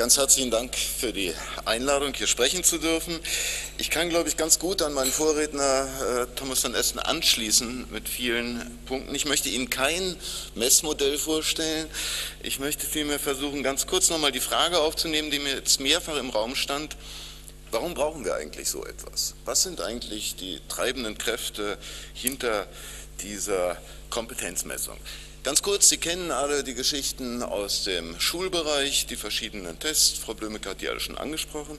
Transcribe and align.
ganz 0.00 0.16
herzlichen 0.16 0.50
Dank 0.50 0.74
für 0.74 1.12
die 1.12 1.34
Einladung, 1.66 2.14
hier 2.14 2.26
sprechen 2.26 2.64
zu 2.64 2.78
dürfen. 2.78 3.20
Ich 3.76 3.90
kann, 3.90 4.08
glaube 4.08 4.30
ich, 4.30 4.38
ganz 4.38 4.58
gut 4.58 4.80
an 4.80 4.94
meinen 4.94 5.12
Vorredner 5.12 6.22
äh, 6.22 6.36
Thomas 6.36 6.64
van 6.64 6.72
Essen 6.72 6.98
anschließen 6.98 7.84
mit 7.90 8.08
vielen 8.08 8.78
Punkten. 8.86 9.14
Ich 9.14 9.26
möchte 9.26 9.50
Ihnen 9.50 9.68
kein 9.68 10.16
Messmodell 10.54 11.18
vorstellen. 11.18 11.86
Ich 12.42 12.60
möchte 12.60 12.86
vielmehr 12.86 13.18
versuchen, 13.18 13.62
ganz 13.62 13.86
kurz 13.86 14.08
nochmal 14.08 14.32
die 14.32 14.40
Frage 14.40 14.78
aufzunehmen, 14.78 15.30
die 15.30 15.38
mir 15.38 15.56
jetzt 15.56 15.80
mehrfach 15.80 16.16
im 16.16 16.30
Raum 16.30 16.56
stand. 16.56 16.96
Warum 17.70 17.92
brauchen 17.92 18.24
wir 18.24 18.36
eigentlich 18.36 18.70
so 18.70 18.82
etwas? 18.86 19.34
Was 19.44 19.64
sind 19.64 19.82
eigentlich 19.82 20.34
die 20.34 20.62
treibenden 20.70 21.18
Kräfte 21.18 21.76
hinter 22.14 22.66
dieser 23.20 23.76
Kompetenzmessung? 24.08 24.96
Ganz 25.42 25.62
kurz, 25.62 25.88
Sie 25.88 25.96
kennen 25.96 26.30
alle 26.32 26.62
die 26.62 26.74
Geschichten 26.74 27.42
aus 27.42 27.84
dem 27.84 28.20
Schulbereich, 28.20 29.06
die 29.06 29.16
verschiedenen 29.16 29.78
Tests. 29.78 30.18
Frau 30.18 30.34
Blömecke 30.34 30.68
hat 30.68 30.82
die 30.82 30.88
alle 30.90 31.00
schon 31.00 31.16
angesprochen. 31.16 31.78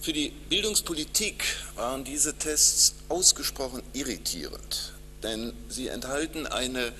Für 0.00 0.12
die 0.12 0.30
Bildungspolitik 0.48 1.42
waren 1.74 2.04
diese 2.04 2.34
Tests 2.34 2.94
ausgesprochen 3.08 3.82
irritierend, 3.92 4.92
denn 5.24 5.52
sie 5.68 5.88
enthalten 5.88 6.46
eine 6.46 6.92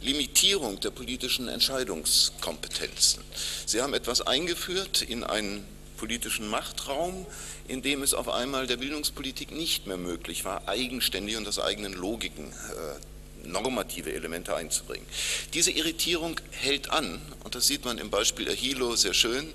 Limitierung 0.00 0.78
der 0.78 0.90
politischen 0.90 1.48
Entscheidungskompetenzen. 1.48 3.24
Sie 3.66 3.82
haben 3.82 3.94
etwas 3.94 4.20
eingeführt 4.20 5.02
in 5.02 5.24
einen 5.24 5.66
politischen 5.96 6.46
Machtraum, 6.46 7.26
in 7.66 7.82
dem 7.82 8.04
es 8.04 8.14
auf 8.14 8.28
einmal 8.28 8.68
der 8.68 8.76
Bildungspolitik 8.76 9.50
nicht 9.50 9.88
mehr 9.88 9.96
möglich 9.96 10.44
war, 10.44 10.68
eigenständig 10.68 11.36
und 11.36 11.48
aus 11.48 11.58
eigenen 11.58 11.92
Logiken 11.92 12.52
äh, 12.52 13.13
normative 13.46 14.12
Elemente 14.12 14.54
einzubringen. 14.54 15.06
Diese 15.52 15.70
Irritierung 15.70 16.40
hält 16.50 16.90
an 16.90 17.20
und 17.44 17.54
das 17.54 17.66
sieht 17.66 17.84
man 17.84 17.98
im 17.98 18.10
Beispiel 18.10 18.48
Ahilo 18.48 18.96
sehr 18.96 19.14
schön, 19.14 19.52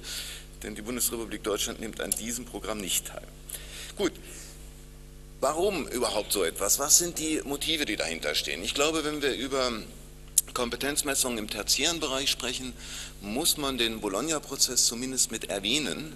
denn 0.63 0.75
die 0.75 0.81
Bundesrepublik 0.81 1.43
Deutschland 1.43 1.79
nimmt 1.79 2.01
an 2.01 2.11
diesem 2.11 2.45
Programm 2.45 2.79
nicht 2.79 3.07
teil. 3.07 3.27
Gut, 3.97 4.13
warum 5.41 5.87
überhaupt 5.87 6.31
so 6.31 6.43
etwas? 6.43 6.79
Was 6.79 6.97
sind 6.97 7.19
die 7.19 7.41
Motive, 7.43 7.85
die 7.85 7.95
dahinter 7.95 8.35
stehen? 8.35 8.63
Ich 8.63 8.73
glaube, 8.73 9.03
wenn 9.03 9.21
wir 9.21 9.33
über 9.33 9.71
Kompetenzmessungen 10.53 11.37
im 11.37 11.49
tertiären 11.49 11.99
Bereich 11.99 12.29
sprechen, 12.29 12.73
muss 13.21 13.57
man 13.57 13.77
den 13.77 14.01
Bologna-Prozess 14.01 14.85
zumindest 14.85 15.31
mit 15.31 15.49
erwähnen, 15.49 16.15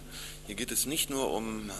hier 0.54 0.68
geht 0.68 0.72
es 0.72 0.86
nicht 0.86 1.10
nur 1.10 1.34
um 1.34 1.72
äh, 1.72 1.74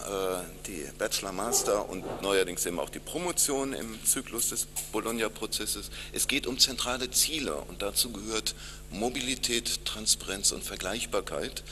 die 0.66 0.84
Bachelor, 0.98 1.30
Master 1.30 1.88
und 1.88 2.04
neuerdings 2.22 2.66
eben 2.66 2.80
auch 2.80 2.90
die 2.90 2.98
Promotion 2.98 3.72
im 3.72 4.04
Zyklus 4.04 4.48
des 4.48 4.66
Bologna-Prozesses. 4.90 5.90
Es 6.12 6.26
geht 6.26 6.48
um 6.48 6.58
zentrale 6.58 7.08
Ziele 7.12 7.54
und 7.54 7.82
dazu 7.82 8.10
gehört 8.10 8.56
Mobilität, 8.90 9.84
Transparenz 9.84 10.50
und 10.50 10.64
Vergleichbarkeit. 10.64 11.62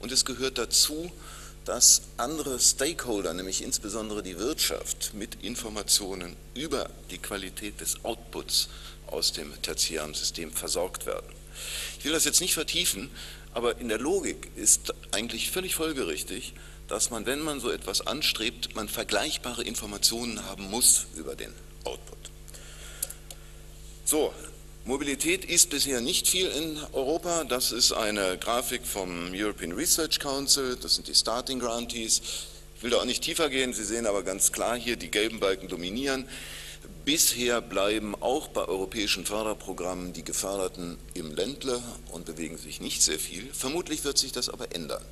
Und 0.00 0.10
es 0.10 0.24
gehört 0.24 0.58
dazu, 0.58 1.12
dass 1.64 2.02
andere 2.16 2.58
Stakeholder, 2.58 3.34
nämlich 3.34 3.62
insbesondere 3.62 4.24
die 4.24 4.40
Wirtschaft, 4.40 5.14
mit 5.14 5.36
Informationen 5.44 6.34
über 6.54 6.90
die 7.12 7.18
Qualität 7.18 7.80
des 7.80 8.04
Outputs 8.04 8.68
aus 9.06 9.30
dem 9.32 9.52
tertiären 9.62 10.12
System 10.12 10.50
versorgt 10.50 11.06
werden. 11.06 11.38
Ich 12.00 12.04
will 12.04 12.12
das 12.12 12.24
jetzt 12.24 12.40
nicht 12.40 12.54
vertiefen, 12.54 13.10
aber 13.58 13.80
in 13.80 13.88
der 13.88 13.98
Logik 13.98 14.52
ist 14.54 14.94
eigentlich 15.10 15.50
völlig 15.50 15.74
folgerichtig, 15.74 16.52
dass 16.86 17.10
man, 17.10 17.26
wenn 17.26 17.40
man 17.40 17.58
so 17.58 17.72
etwas 17.72 18.06
anstrebt, 18.06 18.76
man 18.76 18.88
vergleichbare 18.88 19.64
Informationen 19.64 20.44
haben 20.44 20.70
muss 20.70 21.06
über 21.16 21.34
den 21.34 21.52
Output. 21.82 22.18
So, 24.04 24.32
Mobilität 24.84 25.44
ist 25.44 25.70
bisher 25.70 26.00
nicht 26.00 26.28
viel 26.28 26.46
in 26.46 26.78
Europa. 26.92 27.42
Das 27.42 27.72
ist 27.72 27.90
eine 27.90 28.38
Grafik 28.38 28.86
vom 28.86 29.32
European 29.34 29.72
Research 29.72 30.20
Council, 30.20 30.76
das 30.80 30.94
sind 30.94 31.08
die 31.08 31.16
Starting 31.16 31.58
Grantees. 31.58 32.22
Ich 32.76 32.82
will 32.84 32.90
da 32.90 32.98
auch 32.98 33.04
nicht 33.06 33.24
tiefer 33.24 33.50
gehen, 33.50 33.72
Sie 33.72 33.82
sehen 33.82 34.06
aber 34.06 34.22
ganz 34.22 34.52
klar 34.52 34.78
hier, 34.78 34.94
die 34.94 35.10
gelben 35.10 35.40
Balken 35.40 35.66
dominieren. 35.66 36.28
Bisher 37.08 37.62
bleiben 37.62 38.14
auch 38.16 38.48
bei 38.48 38.68
europäischen 38.68 39.24
Förderprogrammen 39.24 40.12
die 40.12 40.24
Geförderten 40.24 40.98
im 41.14 41.34
Ländle 41.34 41.82
und 42.12 42.26
bewegen 42.26 42.58
sich 42.58 42.82
nicht 42.82 43.00
sehr 43.00 43.18
viel. 43.18 43.48
Vermutlich 43.54 44.04
wird 44.04 44.18
sich 44.18 44.32
das 44.32 44.50
aber 44.50 44.74
ändern. 44.74 45.02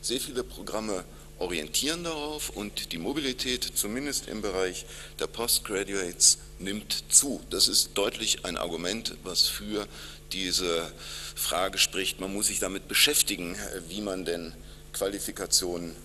Sehr 0.00 0.20
viele 0.20 0.44
Programme 0.44 1.02
orientieren 1.40 2.04
darauf 2.04 2.50
und 2.50 2.92
die 2.92 2.98
Mobilität, 2.98 3.64
zumindest 3.74 4.28
im 4.28 4.42
Bereich 4.42 4.86
der 5.18 5.26
Postgraduates, 5.26 6.38
nimmt 6.60 7.02
zu. 7.08 7.40
Das 7.50 7.66
ist 7.66 7.94
deutlich 7.94 8.44
ein 8.44 8.56
Argument, 8.56 9.16
was 9.24 9.48
für 9.48 9.88
diese 10.30 10.92
Frage 11.34 11.78
spricht. 11.78 12.20
Man 12.20 12.32
muss 12.32 12.46
sich 12.46 12.60
damit 12.60 12.86
beschäftigen, 12.86 13.56
wie 13.88 14.02
man 14.02 14.24
denn 14.24 14.54
Qualifikationen 14.92 15.96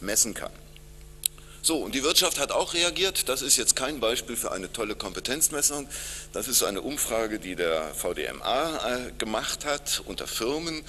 messen 0.00 0.32
kann. 0.32 0.52
So, 1.68 1.76
und 1.76 1.94
die 1.94 2.02
Wirtschaft 2.02 2.40
hat 2.40 2.50
auch 2.50 2.72
reagiert. 2.72 3.28
Das 3.28 3.42
ist 3.42 3.58
jetzt 3.58 3.76
kein 3.76 4.00
Beispiel 4.00 4.36
für 4.36 4.52
eine 4.52 4.72
tolle 4.72 4.94
Kompetenzmessung. 4.94 5.86
Das 6.32 6.48
ist 6.48 6.62
eine 6.62 6.80
Umfrage, 6.80 7.38
die 7.38 7.56
der 7.56 7.94
VDMA 7.94 8.78
äh, 8.86 9.12
gemacht 9.18 9.66
hat 9.66 10.00
unter 10.06 10.26
Firmen. 10.26 10.82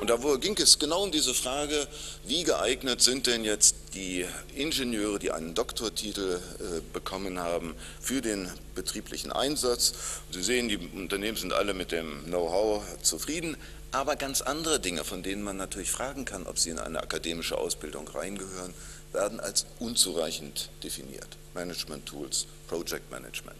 Und 0.00 0.10
da 0.10 0.18
ging 0.36 0.56
es 0.58 0.78
genau 0.78 1.02
um 1.02 1.10
diese 1.10 1.34
Frage, 1.34 1.88
wie 2.24 2.44
geeignet 2.44 3.02
sind 3.02 3.26
denn 3.26 3.42
jetzt 3.42 3.74
die 3.94 4.24
Ingenieure, 4.54 5.18
die 5.18 5.32
einen 5.32 5.54
Doktortitel 5.54 6.38
äh, 6.60 6.80
bekommen 6.92 7.40
haben, 7.40 7.74
für 8.00 8.20
den 8.20 8.48
betrieblichen 8.76 9.32
Einsatz. 9.32 9.92
Sie 10.30 10.44
sehen, 10.44 10.68
die 10.68 10.76
Unternehmen 10.76 11.36
sind 11.36 11.52
alle 11.52 11.74
mit 11.74 11.90
dem 11.90 12.26
Know-how 12.26 12.84
zufrieden, 13.02 13.56
aber 13.90 14.14
ganz 14.14 14.40
andere 14.40 14.78
Dinge, 14.78 15.02
von 15.02 15.24
denen 15.24 15.42
man 15.42 15.56
natürlich 15.56 15.90
fragen 15.90 16.24
kann, 16.24 16.46
ob 16.46 16.60
sie 16.60 16.70
in 16.70 16.78
eine 16.78 17.02
akademische 17.02 17.58
Ausbildung 17.58 18.06
reingehören, 18.06 18.72
werden 19.12 19.40
als 19.40 19.66
unzureichend 19.78 20.70
definiert. 20.82 21.36
Management 21.54 22.06
Tools, 22.06 22.46
Project 22.68 23.10
Management. 23.10 23.58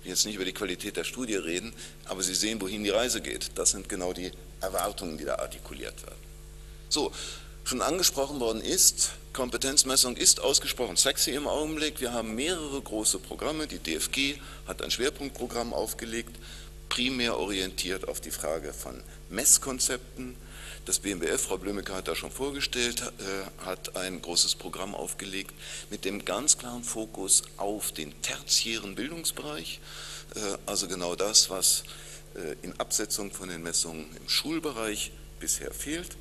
Ich 0.00 0.04
will 0.04 0.12
jetzt 0.12 0.26
nicht 0.26 0.36
über 0.36 0.44
die 0.44 0.52
Qualität 0.52 0.96
der 0.96 1.04
Studie 1.04 1.36
reden, 1.36 1.72
aber 2.06 2.22
Sie 2.22 2.34
sehen, 2.34 2.60
wohin 2.60 2.84
die 2.84 2.90
Reise 2.90 3.20
geht. 3.20 3.50
Das 3.56 3.70
sind 3.70 3.88
genau 3.88 4.12
die 4.12 4.30
Erwartungen, 4.60 5.18
die 5.18 5.24
da 5.24 5.36
artikuliert 5.36 6.02
werden. 6.02 6.28
So, 6.88 7.12
schon 7.64 7.82
angesprochen 7.82 8.40
worden 8.40 8.62
ist, 8.62 9.10
Kompetenzmessung 9.32 10.16
ist 10.16 10.40
ausgesprochen 10.40 10.96
sexy 10.96 11.32
im 11.32 11.46
Augenblick. 11.46 12.00
Wir 12.00 12.12
haben 12.12 12.34
mehrere 12.34 12.80
große 12.80 13.18
Programme. 13.18 13.66
Die 13.66 13.78
DFG 13.78 14.36
hat 14.66 14.82
ein 14.82 14.90
Schwerpunktprogramm 14.90 15.72
aufgelegt, 15.72 16.34
primär 16.88 17.38
orientiert 17.38 18.08
auf 18.08 18.20
die 18.20 18.30
Frage 18.30 18.72
von 18.72 19.02
Messkonzepten, 19.28 20.36
das 20.88 21.00
BMWF, 21.00 21.42
Frau 21.42 21.58
Blümecke 21.58 21.94
hat 21.94 22.08
da 22.08 22.16
schon 22.16 22.30
vorgestellt, 22.30 23.02
äh, 23.02 23.66
hat 23.66 23.94
ein 23.94 24.22
großes 24.22 24.54
Programm 24.54 24.94
aufgelegt 24.94 25.54
mit 25.90 26.06
dem 26.06 26.24
ganz 26.24 26.56
klaren 26.56 26.82
Fokus 26.82 27.42
auf 27.58 27.92
den 27.92 28.14
tertiären 28.22 28.94
Bildungsbereich, 28.94 29.80
äh, 30.34 30.40
also 30.64 30.88
genau 30.88 31.14
das, 31.14 31.50
was 31.50 31.84
äh, 32.36 32.56
in 32.62 32.72
Absetzung 32.80 33.30
von 33.32 33.50
den 33.50 33.62
Messungen 33.62 34.06
im 34.16 34.30
Schulbereich 34.30 35.12
bisher 35.40 35.74
fehlt. 35.74 36.16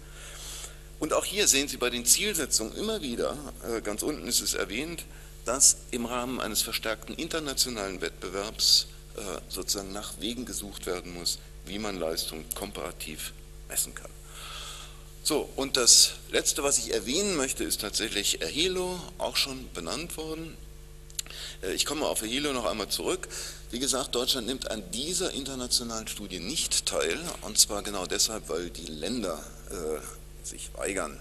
Und 1.00 1.14
auch 1.14 1.24
hier 1.24 1.48
sehen 1.48 1.70
Sie 1.70 1.78
bei 1.78 1.90
den 1.90 2.06
Zielsetzungen 2.06 2.76
immer 2.76 3.02
wieder, 3.02 3.38
ganz 3.84 4.02
unten 4.02 4.28
ist 4.28 4.42
es 4.42 4.56
erwähnt, 4.56 5.06
dass 5.46 5.78
im 5.92 6.08
Rahmen 6.08 6.42
eines 6.42 6.64
verstärkten 6.64 7.14
internationalen 7.14 8.02
Wettbewerbs 8.02 8.88
sozusagen 9.48 9.94
nach 9.94 10.20
Wegen 10.20 10.46
gesucht 10.46 10.88
werden 10.88 11.14
muss, 11.14 11.38
wie 11.66 11.78
man 11.78 12.00
Leistung 12.00 12.44
komparativ 12.56 13.32
messen 13.70 13.94
kann. 13.94 14.17
So, 15.28 15.50
und 15.58 15.76
das 15.76 16.14
Letzte, 16.32 16.64
was 16.64 16.78
ich 16.78 16.94
erwähnen 16.94 17.36
möchte, 17.36 17.66
ist 17.66 17.82
tatsächlich 17.82 18.42
Erhelo, 18.42 18.98
auch 19.18 19.36
schon 19.36 19.70
benannt 19.74 20.16
worden. 20.16 20.56
Äh, 21.62 21.74
ich 21.74 21.86
komme 21.86 22.06
auf 22.06 22.22
Erhelo 22.22 22.54
noch 22.54 22.64
einmal 22.64 22.88
zurück. 22.88 23.28
Wie 23.70 23.80
gesagt, 23.80 24.16
Deutschland 24.16 24.48
nimmt 24.48 24.72
an 24.72 24.90
dieser 24.92 25.34
internationalen 25.34 26.08
Studie 26.08 26.40
nicht 26.40 26.86
teil, 26.86 27.20
und 27.42 27.60
zwar 27.60 27.84
genau 27.84 28.06
deshalb, 28.06 28.48
weil 28.48 28.70
die 28.70 28.86
Länder 28.86 29.44
äh, 29.70 30.46
sich 30.48 30.70
weigern, 30.78 31.20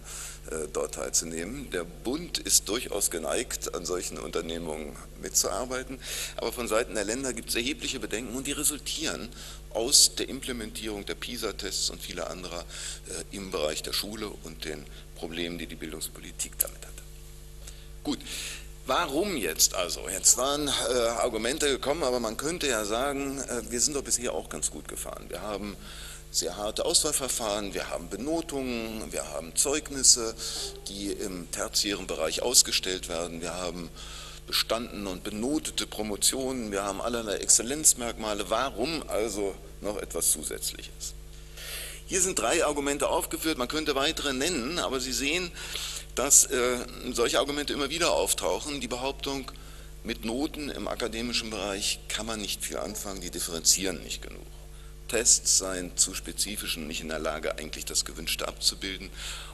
dort 0.73 0.95
teilzunehmen. 0.95 1.71
Der 1.71 1.85
Bund 1.85 2.39
ist 2.39 2.69
durchaus 2.69 3.11
geneigt, 3.11 3.75
an 3.75 3.85
solchen 3.85 4.19
Unternehmungen 4.19 4.97
mitzuarbeiten, 5.21 5.99
aber 6.37 6.53
von 6.53 6.69
Seiten 6.69 6.95
der 6.95 7.05
Länder 7.05 7.33
gibt 7.33 7.49
es 7.49 7.55
erhebliche 7.57 7.99
Bedenken 8.01 8.37
und 8.37 8.47
die 8.47 8.53
resultieren 8.53 9.29
aus 9.77 10.15
der 10.15 10.29
Implementierung 10.29 11.05
der 11.05 11.15
PISA-Tests 11.15 11.91
und 11.91 12.01
vieler 12.01 12.31
anderer 12.31 12.61
äh, 12.61 13.37
im 13.37 13.51
Bereich 13.51 13.83
der 13.83 13.93
Schule 13.93 14.29
und 14.45 14.65
den 14.65 14.87
Problemen, 15.17 15.59
die 15.59 15.67
die 15.67 15.75
Bildungspolitik 15.75 16.59
damit 16.59 16.79
hat. 16.85 16.95
Gut, 18.03 18.19
warum 18.87 19.37
jetzt 19.37 19.75
also? 19.75 20.09
Jetzt 20.09 20.39
waren 20.39 20.69
äh, 20.69 20.71
Argumente 21.19 21.69
gekommen, 21.69 22.05
aber 22.05 22.21
man 22.21 22.37
könnte 22.37 22.69
ja 22.69 22.85
sagen, 22.87 23.39
äh, 23.41 23.71
wir 23.71 23.81
sind 23.81 23.95
doch 23.95 24.03
bisher 24.03 24.33
auch 24.33 24.49
ganz 24.49 24.71
gut 24.71 24.89
gefahren. 24.89 25.27
Wir 25.29 25.43
haben 25.43 25.77
sehr 26.37 26.59
harte 26.59 26.85
Auswahlverfahren, 26.85 27.73
wir 27.73 27.89
haben 27.89 28.11
Benotungen, 28.11 29.11
wir 29.11 29.27
haben 29.31 29.57
Zeugnisse, 29.57 30.35
die 30.87 31.11
im 31.11 31.51
tertiären 31.51 32.07
Bereich 32.07 32.43
ausgestellt 32.43 33.09
werden, 33.09 33.41
wir 33.41 33.55
haben 33.55 33.89
bestanden 34.47 35.07
und 35.07 35.25
benotete 35.25 35.87
Promotionen, 35.87 36.73
wir 36.73 36.83
haben 36.85 37.01
allerlei 37.01 37.37
Exzellenzmerkmale. 37.37 38.51
Warum 38.51 39.03
also 39.09 39.55
noch 39.81 39.97
etwas 39.97 40.31
Zusätzliches? 40.31 41.15
Hier 42.07 42.21
sind 42.21 42.39
drei 42.39 42.65
Argumente 42.67 43.09
aufgeführt, 43.09 43.57
man 43.57 43.69
könnte 43.69 43.95
weitere 43.95 44.35
nennen, 44.35 44.79
aber 44.79 45.01
Sie 45.01 45.15
sehen, 45.15 45.51
dass 46.15 46.45
äh, 46.45 46.79
solche 47.13 47.39
Argumente 47.39 47.73
immer 47.73 47.89
wieder 47.89 48.13
auftauchen. 48.13 48.83
Die 48.83 48.89
Behauptung, 48.89 49.51
mit 50.05 50.25
Noten 50.25 50.69
im 50.69 50.87
akademischen 50.87 51.51
Bereich 51.51 51.99
kann 52.09 52.27
man 52.27 52.41
nicht 52.41 52.63
viel 52.63 52.77
anfangen, 52.77 53.23
die 53.23 53.31
differenzieren 53.31 54.03
nicht 54.05 54.23
genug. 54.23 54.47
Tests 55.09 55.59
seien 55.59 55.97
zu 55.97 56.15
spezifisch 56.15 56.77
und 56.77 56.87
nicht 56.87 57.01
in 57.01 57.09
der 57.09 57.19
Lage, 57.19 57.59
eigentlich 57.59 57.85
das 57.85 58.05
Gewünschte 58.05 58.49
abzubilden. 58.49 59.11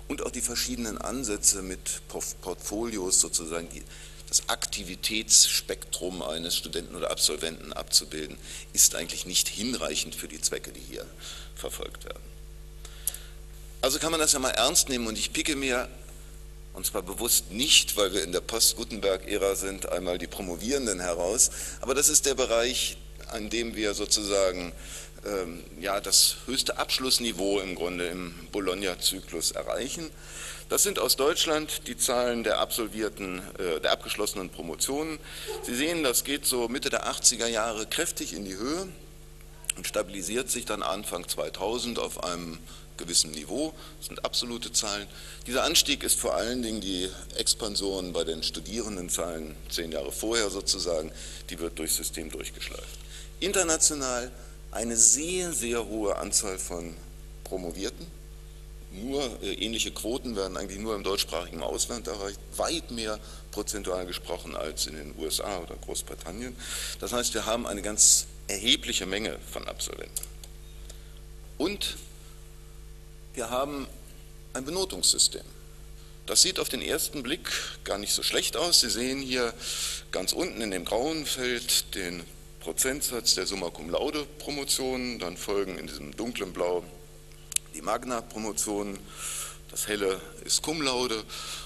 Und 0.08 0.22
auch 0.22 0.30
die 0.30 0.40
verschiedenen 0.40 0.98
Ansätze 0.98 1.62
mit 1.62 2.02
Portfolios 2.08 3.20
sozusagen, 3.20 3.68
die, 3.70 3.82
das 4.28 4.48
Aktivitätsspektrum 4.48 6.22
eines 6.22 6.56
Studenten 6.56 6.94
oder 6.94 7.10
Absolventen 7.10 7.72
abzubilden, 7.72 8.36
ist 8.72 8.94
eigentlich 8.94 9.26
nicht 9.26 9.48
hinreichend 9.48 10.14
für 10.14 10.28
die 10.28 10.40
Zwecke, 10.40 10.72
die 10.72 10.80
hier 10.80 11.06
verfolgt 11.54 12.04
werden. 12.04 12.22
Also 13.80 13.98
kann 13.98 14.10
man 14.10 14.20
das 14.20 14.32
ja 14.32 14.38
mal 14.38 14.50
ernst 14.50 14.88
nehmen 14.88 15.06
und 15.06 15.18
ich 15.18 15.32
picke 15.32 15.56
mir 15.56 15.88
und 16.72 16.86
zwar 16.86 17.02
bewusst 17.02 17.50
nicht, 17.50 17.96
weil 17.96 18.14
wir 18.14 18.22
in 18.22 18.32
der 18.32 18.40
Post-Gutenberg-Ära 18.40 19.56
sind, 19.56 19.90
einmal 19.90 20.18
die 20.18 20.26
Promovierenden 20.26 21.00
heraus, 21.00 21.50
aber 21.80 21.94
das 21.94 22.08
ist 22.08 22.24
der 22.26 22.34
Bereich, 22.34 22.96
an 23.28 23.50
dem 23.50 23.76
wir 23.76 23.94
sozusagen 23.94 24.72
ähm, 25.24 25.62
ja, 25.80 26.00
das 26.00 26.36
höchste 26.46 26.78
Abschlussniveau 26.78 27.60
im 27.60 27.74
Grunde 27.74 28.06
im 28.06 28.34
Bologna-Zyklus 28.50 29.52
erreichen. 29.52 30.10
Das 30.68 30.82
sind 30.82 30.98
aus 30.98 31.16
Deutschland 31.16 31.86
die 31.86 31.96
Zahlen 31.96 32.44
der 32.44 32.58
absolvierten, 32.58 33.42
äh, 33.58 33.80
der 33.80 33.92
abgeschlossenen 33.92 34.48
Promotionen. 34.48 35.18
Sie 35.64 35.74
sehen, 35.74 36.02
das 36.02 36.24
geht 36.24 36.46
so 36.46 36.68
Mitte 36.68 36.88
der 36.90 37.06
80er 37.06 37.46
Jahre 37.46 37.86
kräftig 37.86 38.32
in 38.32 38.44
die 38.44 38.56
Höhe 38.56 38.88
und 39.76 39.86
stabilisiert 39.86 40.50
sich 40.50 40.64
dann 40.64 40.82
Anfang 40.82 41.28
2000 41.28 41.98
auf 41.98 42.24
einem 42.24 42.58
gewissen 42.96 43.32
Niveau. 43.32 43.74
Das 43.98 44.06
sind 44.06 44.24
absolute 44.24 44.72
Zahlen. 44.72 45.06
Dieser 45.46 45.64
Anstieg 45.64 46.02
ist 46.04 46.18
vor 46.18 46.34
allen 46.34 46.62
Dingen 46.62 46.80
die 46.80 47.08
Expansion 47.36 48.12
bei 48.12 48.24
den 48.24 48.42
Studierendenzahlen 48.42 49.54
zehn 49.70 49.92
Jahre 49.92 50.12
vorher 50.12 50.50
sozusagen, 50.50 51.12
die 51.50 51.58
wird 51.58 51.78
durchs 51.78 51.96
System 51.96 52.30
durchgeschleift. 52.30 52.98
International 53.40 54.30
eine 54.72 54.96
sehr, 54.96 55.52
sehr 55.52 55.86
hohe 55.86 56.16
Anzahl 56.16 56.58
von 56.58 56.96
Promovierten. 57.44 58.06
Nur 58.90 59.22
äh, 59.42 59.52
ähnliche 59.54 59.90
Quoten 59.90 60.34
werden 60.36 60.56
eigentlich 60.56 60.80
nur 60.80 60.94
im 60.94 61.02
deutschsprachigen 61.02 61.62
Ausland 61.62 62.08
erreicht, 62.08 62.40
weit 62.56 62.90
mehr 62.90 63.18
prozentual 63.52 64.06
gesprochen 64.06 64.56
als 64.56 64.86
in 64.86 64.96
den 64.96 65.14
USA 65.18 65.58
oder 65.58 65.76
Großbritannien. 65.76 66.56
Das 67.00 67.12
heißt, 67.12 67.32
wir 67.34 67.46
haben 67.46 67.66
eine 67.66 67.82
ganz 67.82 68.26
erhebliche 68.48 69.06
Menge 69.06 69.38
von 69.50 69.66
Absolventen. 69.68 70.22
Und 71.58 71.96
wir 73.34 73.50
haben 73.50 73.86
ein 74.52 74.64
Benotungssystem. 74.64 75.44
Das 76.26 76.42
sieht 76.42 76.60
auf 76.60 76.68
den 76.68 76.82
ersten 76.82 77.22
Blick 77.22 77.50
gar 77.84 77.98
nicht 77.98 78.12
so 78.12 78.22
schlecht 78.22 78.56
aus. 78.56 78.80
Sie 78.80 78.90
sehen 78.90 79.20
hier 79.20 79.52
ganz 80.12 80.32
unten 80.32 80.60
in 80.60 80.70
dem 80.70 80.84
grauen 80.84 81.26
Feld 81.26 81.94
den 81.94 82.24
Prozentsatz 82.62 83.34
der 83.34 83.44
Summa 83.44 83.70
Cum 83.70 83.90
Laude 83.90 84.24
Promotionen, 84.38 85.18
dann 85.18 85.36
folgen 85.36 85.78
in 85.78 85.88
diesem 85.88 86.14
dunklen 86.14 86.52
Blau 86.52 86.84
die 87.74 87.82
Magna 87.82 88.20
Promotionen, 88.20 89.00
das 89.68 89.88
helle 89.88 90.20
ist 90.44 90.62
Cum 90.62 90.80
Laude 90.80 91.24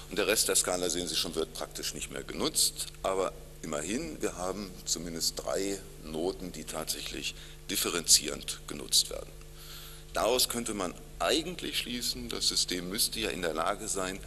und 0.09 0.17
der 0.17 0.25
Rest 0.25 0.47
der 0.47 0.55
Skala, 0.55 0.89
sehen 0.89 1.07
Sie 1.07 1.15
schon, 1.15 1.35
wird 1.35 1.53
praktisch 1.53 1.93
nicht 1.93 2.09
mehr 2.09 2.23
genutzt, 2.23 2.87
aber 3.03 3.31
immerhin, 3.61 4.19
wir 4.23 4.37
haben 4.37 4.71
zumindest 4.85 5.35
drei 5.37 5.77
Noten, 6.03 6.51
die 6.51 6.63
tatsächlich 6.63 7.35
differenzierend 7.69 8.61
genutzt 8.65 9.11
werden. 9.11 9.29
Daraus 10.13 10.49
könnte 10.49 10.73
man 10.73 10.95
eigentlich 11.19 11.77
schließen, 11.77 12.27
das 12.27 12.47
System 12.47 12.89
müsste 12.89 13.19
ja 13.19 13.29
in 13.29 13.43
der 13.43 13.53
Lage 13.53 13.87
sein, 13.87 14.17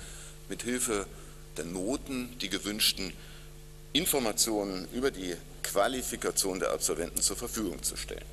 mit 0.49 0.63
Hilfe 0.63 1.09
der 1.57 1.65
Noten 1.65 2.39
die 2.39 2.49
gewünschten 2.49 3.13
Informationen 3.93 4.87
über 4.93 5.11
die 5.11 5.35
Qualifikation 5.71 6.59
der 6.59 6.73
Absolventen 6.73 7.23
zur 7.23 7.37
Verfügung 7.37 7.83
zu 7.83 7.97
stellen. 7.97 8.25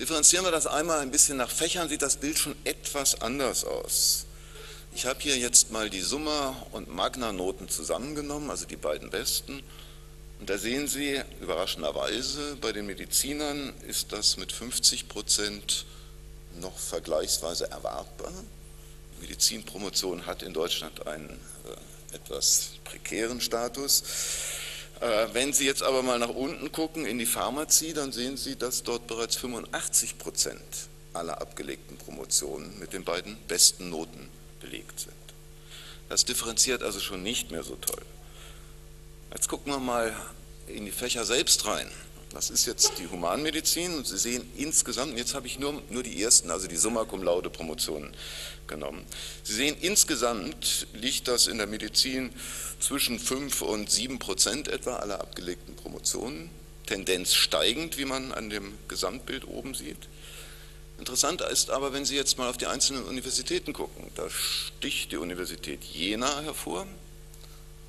Differenzieren 0.00 0.44
wir 0.44 0.50
das 0.50 0.66
einmal 0.66 0.98
ein 1.00 1.10
bisschen 1.10 1.38
nach 1.38 1.50
Fächern, 1.50 1.88
sieht 1.88 2.02
das 2.02 2.16
Bild 2.16 2.38
schon 2.38 2.56
etwas 2.64 3.20
anders 3.22 3.64
aus. 3.64 4.26
Ich 4.94 5.06
habe 5.06 5.20
hier 5.20 5.36
jetzt 5.38 5.70
mal 5.70 5.88
die 5.88 6.00
Summa- 6.00 6.66
und 6.72 6.88
Magna-Noten 6.88 7.68
zusammengenommen, 7.68 8.50
also 8.50 8.66
die 8.66 8.76
beiden 8.76 9.10
besten. 9.10 9.62
Und 10.38 10.50
da 10.50 10.58
sehen 10.58 10.88
Sie, 10.88 11.20
überraschenderweise, 11.40 12.56
bei 12.60 12.72
den 12.72 12.86
Medizinern 12.86 13.72
ist 13.86 14.12
das 14.12 14.36
mit 14.36 14.52
50 14.52 15.08
Prozent 15.08 15.86
noch 16.60 16.76
vergleichsweise 16.76 17.70
erwartbar. 17.70 18.32
Die 19.16 19.22
Medizinpromotion 19.22 20.26
hat 20.26 20.42
in 20.42 20.52
Deutschland 20.52 21.06
einen 21.06 21.40
äh, 22.10 22.14
etwas 22.16 22.72
prekären 22.84 23.40
Status. 23.40 24.02
Äh, 25.00 25.28
wenn 25.32 25.52
Sie 25.52 25.66
jetzt 25.66 25.82
aber 25.82 26.02
mal 26.02 26.18
nach 26.18 26.30
unten 26.30 26.72
gucken 26.72 27.04
in 27.04 27.18
die 27.18 27.26
Pharmazie, 27.26 27.92
dann 27.92 28.12
sehen 28.12 28.36
Sie, 28.36 28.56
dass 28.56 28.82
dort 28.82 29.06
bereits 29.06 29.36
85 29.36 30.18
Prozent 30.18 30.62
aller 31.12 31.40
abgelegten 31.40 31.96
Promotionen 31.96 32.78
mit 32.78 32.92
den 32.92 33.04
beiden 33.04 33.36
besten 33.48 33.90
Noten 33.90 34.28
belegt 34.60 35.00
sind. 35.00 35.12
Das 36.08 36.24
differenziert 36.24 36.82
also 36.82 37.00
schon 37.00 37.22
nicht 37.22 37.50
mehr 37.50 37.62
so 37.62 37.74
toll. 37.76 38.02
Jetzt 39.32 39.48
gucken 39.48 39.72
wir 39.72 39.80
mal 39.80 40.14
in 40.66 40.84
die 40.84 40.92
Fächer 40.92 41.24
selbst 41.24 41.66
rein. 41.66 41.90
Das 42.30 42.50
ist 42.50 42.66
jetzt 42.66 42.98
die 42.98 43.08
Humanmedizin 43.08 43.94
und 43.94 44.06
Sie 44.06 44.18
sehen 44.18 44.50
insgesamt, 44.56 45.16
jetzt 45.16 45.34
habe 45.34 45.46
ich 45.46 45.58
nur, 45.58 45.82
nur 45.90 46.02
die 46.02 46.22
ersten, 46.22 46.50
also 46.50 46.66
die 46.66 46.76
Summa 46.76 47.04
Cum 47.04 47.22
Laude 47.22 47.50
Promotionen 47.50 48.12
genommen. 48.66 49.04
Sie 49.42 49.54
sehen 49.54 49.76
insgesamt 49.80 50.86
liegt 50.92 51.28
das 51.28 51.46
in 51.46 51.58
der 51.58 51.66
Medizin 51.66 52.30
zwischen 52.80 53.18
5 53.18 53.62
und 53.62 53.90
7 53.90 54.18
Prozent 54.18 54.68
etwa 54.68 54.96
aller 54.96 55.20
abgelegten 55.20 55.76
Promotionen, 55.76 56.50
Tendenz 56.86 57.34
steigend, 57.34 57.96
wie 57.96 58.04
man 58.04 58.32
an 58.32 58.50
dem 58.50 58.74
Gesamtbild 58.88 59.46
oben 59.46 59.74
sieht. 59.74 60.08
Interessant 60.98 61.42
ist 61.42 61.70
aber, 61.70 61.92
wenn 61.92 62.04
Sie 62.04 62.16
jetzt 62.16 62.38
mal 62.38 62.48
auf 62.48 62.56
die 62.56 62.66
einzelnen 62.66 63.04
Universitäten 63.04 63.72
gucken, 63.72 64.10
da 64.14 64.28
sticht 64.30 65.12
die 65.12 65.18
Universität 65.18 65.84
Jena 65.84 66.40
hervor, 66.40 66.86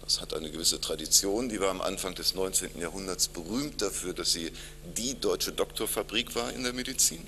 das 0.07 0.21
hat 0.21 0.33
eine 0.33 0.49
gewisse 0.49 0.79
Tradition, 0.79 1.49
die 1.49 1.59
war 1.59 1.69
am 1.69 1.81
Anfang 1.81 2.15
des 2.15 2.33
19. 2.33 2.79
Jahrhunderts 2.79 3.27
berühmt 3.27 3.81
dafür, 3.81 4.13
dass 4.13 4.31
sie 4.31 4.53
die 4.95 5.19
deutsche 5.19 5.51
Doktorfabrik 5.51 6.33
war 6.33 6.53
in 6.53 6.63
der 6.63 6.71
Medizin. 6.71 7.27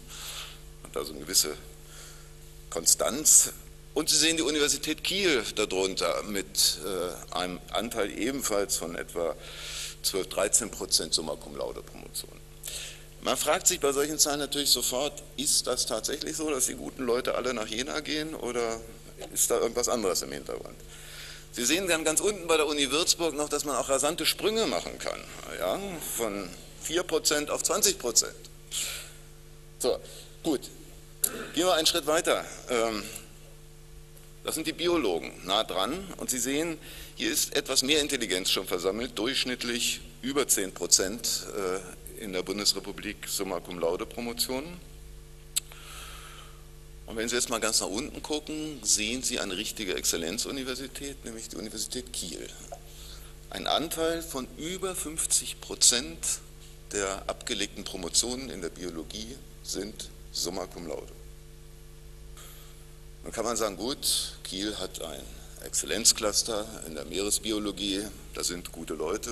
Hat 0.83 0.95
also 0.95 1.11
eine 1.11 1.19
gewisse 1.19 1.57
Konstanz. 2.69 3.51
Und 3.93 4.07
Sie 4.09 4.15
sehen 4.15 4.37
die 4.37 4.43
Universität 4.43 5.03
Kiel 5.03 5.43
darunter 5.55 6.23
mit 6.23 6.79
äh, 6.85 7.35
einem 7.35 7.59
Anteil 7.73 8.17
ebenfalls 8.17 8.77
von 8.77 8.95
etwa 8.95 9.35
12, 10.03 10.29
13 10.29 10.71
Prozent 10.71 11.13
Summa 11.13 11.35
Cum 11.35 11.57
Laude 11.57 11.81
Promotion. 11.81 12.31
Man 13.23 13.35
fragt 13.35 13.67
sich 13.67 13.81
bei 13.81 13.91
solchen 13.91 14.19
Zahlen 14.19 14.39
natürlich 14.39 14.69
sofort, 14.69 15.21
ist 15.35 15.67
das 15.67 15.85
tatsächlich 15.85 16.37
so, 16.37 16.49
dass 16.49 16.67
die 16.67 16.75
guten 16.75 17.03
Leute 17.03 17.35
alle 17.35 17.53
nach 17.53 17.67
Jena 17.67 17.99
gehen 17.99 18.35
oder 18.35 18.79
ist 19.33 19.51
da 19.51 19.59
irgendwas 19.59 19.89
anderes 19.89 20.21
im 20.21 20.31
Hintergrund? 20.31 20.77
Sie 21.51 21.65
sehen 21.65 21.87
dann 21.87 22.03
ganz 22.03 22.21
unten 22.21 22.47
bei 22.47 22.57
der 22.57 22.67
Uni 22.67 22.91
Würzburg 22.91 23.35
noch, 23.35 23.49
dass 23.49 23.65
man 23.65 23.75
auch 23.75 23.89
rasante 23.89 24.25
Sprünge 24.25 24.67
machen 24.67 24.97
kann, 24.99 25.19
ja, 25.57 25.79
von 26.15 26.49
4% 26.87 27.49
auf 27.49 27.63
20%. 27.63 28.25
So, 29.79 29.99
gut, 30.43 30.61
gehen 31.53 31.65
wir 31.65 31.73
einen 31.73 31.87
Schritt 31.87 32.05
weiter. 32.05 32.45
Ähm, 32.69 33.03
das 34.43 34.55
sind 34.55 34.67
die 34.67 34.73
Biologen, 34.73 35.31
nah 35.45 35.63
dran. 35.63 36.07
Und 36.17 36.29
Sie 36.29 36.39
sehen, 36.39 36.77
hier 37.15 37.31
ist 37.31 37.55
etwas 37.55 37.83
mehr 37.83 38.01
Intelligenz 38.01 38.49
schon 38.49 38.65
versammelt, 38.65 39.17
durchschnittlich 39.17 40.01
über 40.21 40.43
10% 40.43 40.73
äh, 41.05 42.23
in 42.23 42.33
der 42.33 42.43
Bundesrepublik 42.43 43.27
Summa 43.27 43.59
Cum 43.59 43.79
Laude 43.79 44.05
Promotionen. 44.05 44.79
Und 47.09 47.17
wenn 47.17 47.27
Sie 47.27 47.35
jetzt 47.35 47.49
mal 47.49 47.59
ganz 47.59 47.81
nach 47.81 47.87
unten 47.87 48.21
gucken, 48.21 48.79
sehen 48.83 49.23
Sie 49.23 49.39
eine 49.39 49.57
richtige 49.57 49.95
Exzellenzuniversität, 49.95 51.25
nämlich 51.25 51.49
die 51.49 51.55
Universität 51.55 52.13
Kiel. 52.13 52.47
Ein 53.49 53.65
Anteil 53.65 54.21
von 54.21 54.47
über 54.57 54.93
50 54.93 55.59
Prozent 55.59 56.19
der 56.91 57.27
abgelegten 57.27 57.83
Promotionen 57.83 58.51
in 58.51 58.61
der 58.61 58.69
Biologie 58.69 59.35
sind 59.63 60.11
summa 60.31 60.67
cum 60.67 60.85
laude. 60.85 61.11
Dann 63.23 63.31
kann 63.31 63.43
man 63.43 63.57
sagen, 63.57 63.75
gut, 63.75 64.37
Kiel 64.43 64.77
hat 64.77 65.01
ein 65.01 65.23
Exzellenzcluster 65.65 66.83
in 66.85 66.93
der 66.93 67.05
Meeresbiologie, 67.05 68.03
da 68.35 68.43
sind 68.43 68.71
gute 68.71 68.93
Leute. 68.93 69.31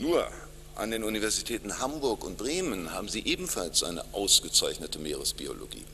Nur 0.00 0.28
an 0.74 0.90
den 0.90 1.04
Universitäten 1.04 1.78
Hamburg 1.78 2.24
und 2.24 2.36
Bremen 2.36 2.90
haben 2.90 3.08
sie 3.08 3.24
ebenfalls 3.24 3.84
eine 3.84 4.04
ausgezeichnete 4.12 4.98
Meeresbiologie. 4.98 5.84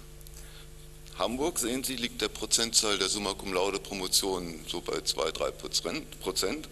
Hamburg, 1.22 1.60
sehen 1.60 1.84
Sie, 1.84 1.94
liegt 1.94 2.20
der 2.20 2.26
Prozentzahl 2.26 2.98
der 2.98 3.08
Summa 3.08 3.32
Cum 3.34 3.52
Laude 3.52 3.78
Promotionen 3.78 4.64
so 4.66 4.80
bei 4.80 4.94
2-3 4.94 5.52
Prozent. 6.20 6.68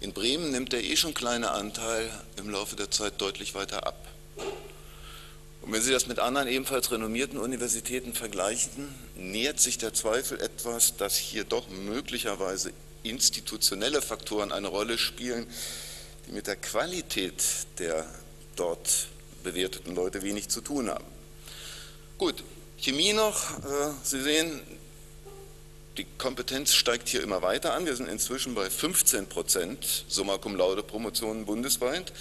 In 0.00 0.12
Bremen 0.12 0.52
nimmt 0.52 0.72
der 0.72 0.84
eh 0.84 0.94
schon 0.94 1.14
kleine 1.14 1.50
Anteil 1.50 2.08
im 2.36 2.48
Laufe 2.48 2.76
der 2.76 2.92
Zeit 2.92 3.20
deutlich 3.20 3.56
weiter 3.56 3.84
ab. 3.84 4.06
Und 5.62 5.72
wenn 5.72 5.82
Sie 5.82 5.90
das 5.90 6.06
mit 6.06 6.20
anderen 6.20 6.46
ebenfalls 6.46 6.92
renommierten 6.92 7.38
Universitäten 7.38 8.14
vergleichen, 8.14 8.94
nähert 9.16 9.58
sich 9.58 9.78
der 9.78 9.92
Zweifel 9.92 10.40
etwas, 10.40 10.96
dass 10.96 11.16
hier 11.16 11.42
doch 11.42 11.68
möglicherweise 11.68 12.72
institutionelle 13.02 14.00
Faktoren 14.00 14.52
eine 14.52 14.68
Rolle 14.68 14.96
spielen, 14.96 15.48
die 16.28 16.32
mit 16.32 16.46
der 16.46 16.54
Qualität 16.54 17.42
der 17.80 18.06
dort 18.54 19.08
bewerteten 19.42 19.96
Leute 19.96 20.22
wenig 20.22 20.50
zu 20.50 20.60
tun 20.60 20.88
haben. 20.88 21.04
Gut, 22.16 22.44
Chemie 22.82 23.12
noch. 23.12 23.58
Äh, 23.58 23.92
Sie 24.02 24.20
sehen, 24.20 24.60
die 25.96 26.04
Kompetenz 26.18 26.74
steigt 26.74 27.08
hier 27.08 27.22
immer 27.22 27.40
weiter 27.40 27.74
an. 27.74 27.86
Wir 27.86 27.94
sind 27.94 28.08
inzwischen 28.08 28.56
bei 28.56 28.68
15 28.68 29.28
Prozent 29.28 30.04
Summa 30.08 30.36
Cum 30.38 30.56
Laude 30.56 30.82
Promotionen 30.82 31.46
bundesweit. 31.46 32.12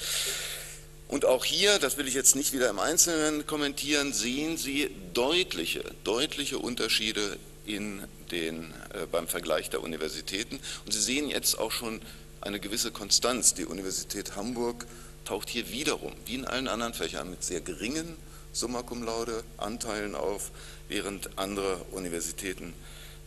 Und 1.07 1.25
auch 1.25 1.45
hier, 1.45 1.79
das 1.79 1.97
will 1.97 2.07
ich 2.07 2.13
jetzt 2.13 2.35
nicht 2.35 2.53
wieder 2.53 2.69
im 2.69 2.77
Einzelnen 2.77 3.47
kommentieren, 3.47 4.13
sehen 4.13 4.55
Sie 4.55 4.91
deutliche, 5.15 5.83
deutliche 6.03 6.59
Unterschiede 6.59 7.37
in 7.65 8.03
den, 8.29 8.71
äh, 8.93 9.07
beim 9.11 9.27
Vergleich 9.27 9.71
der 9.71 9.81
Universitäten. 9.81 10.59
Und 10.85 10.91
Sie 10.91 11.01
sehen 11.01 11.27
jetzt 11.27 11.57
auch 11.57 11.71
schon 11.71 12.01
eine 12.39 12.59
gewisse 12.59 12.91
Konstanz. 12.91 13.55
Die 13.55 13.65
Universität 13.65 14.35
Hamburg 14.35 14.85
taucht 15.25 15.49
hier 15.49 15.71
wiederum, 15.71 16.13
wie 16.27 16.35
in 16.35 16.45
allen 16.45 16.67
anderen 16.67 16.93
Fächern, 16.93 17.31
mit 17.31 17.43
sehr 17.43 17.61
geringen 17.61 18.15
Summa 18.53 18.81
Cum 18.83 19.03
Laude 19.03 19.43
Anteilen 19.57 20.15
auf, 20.15 20.51
während 20.89 21.37
andere 21.37 21.77
Universitäten 21.91 22.73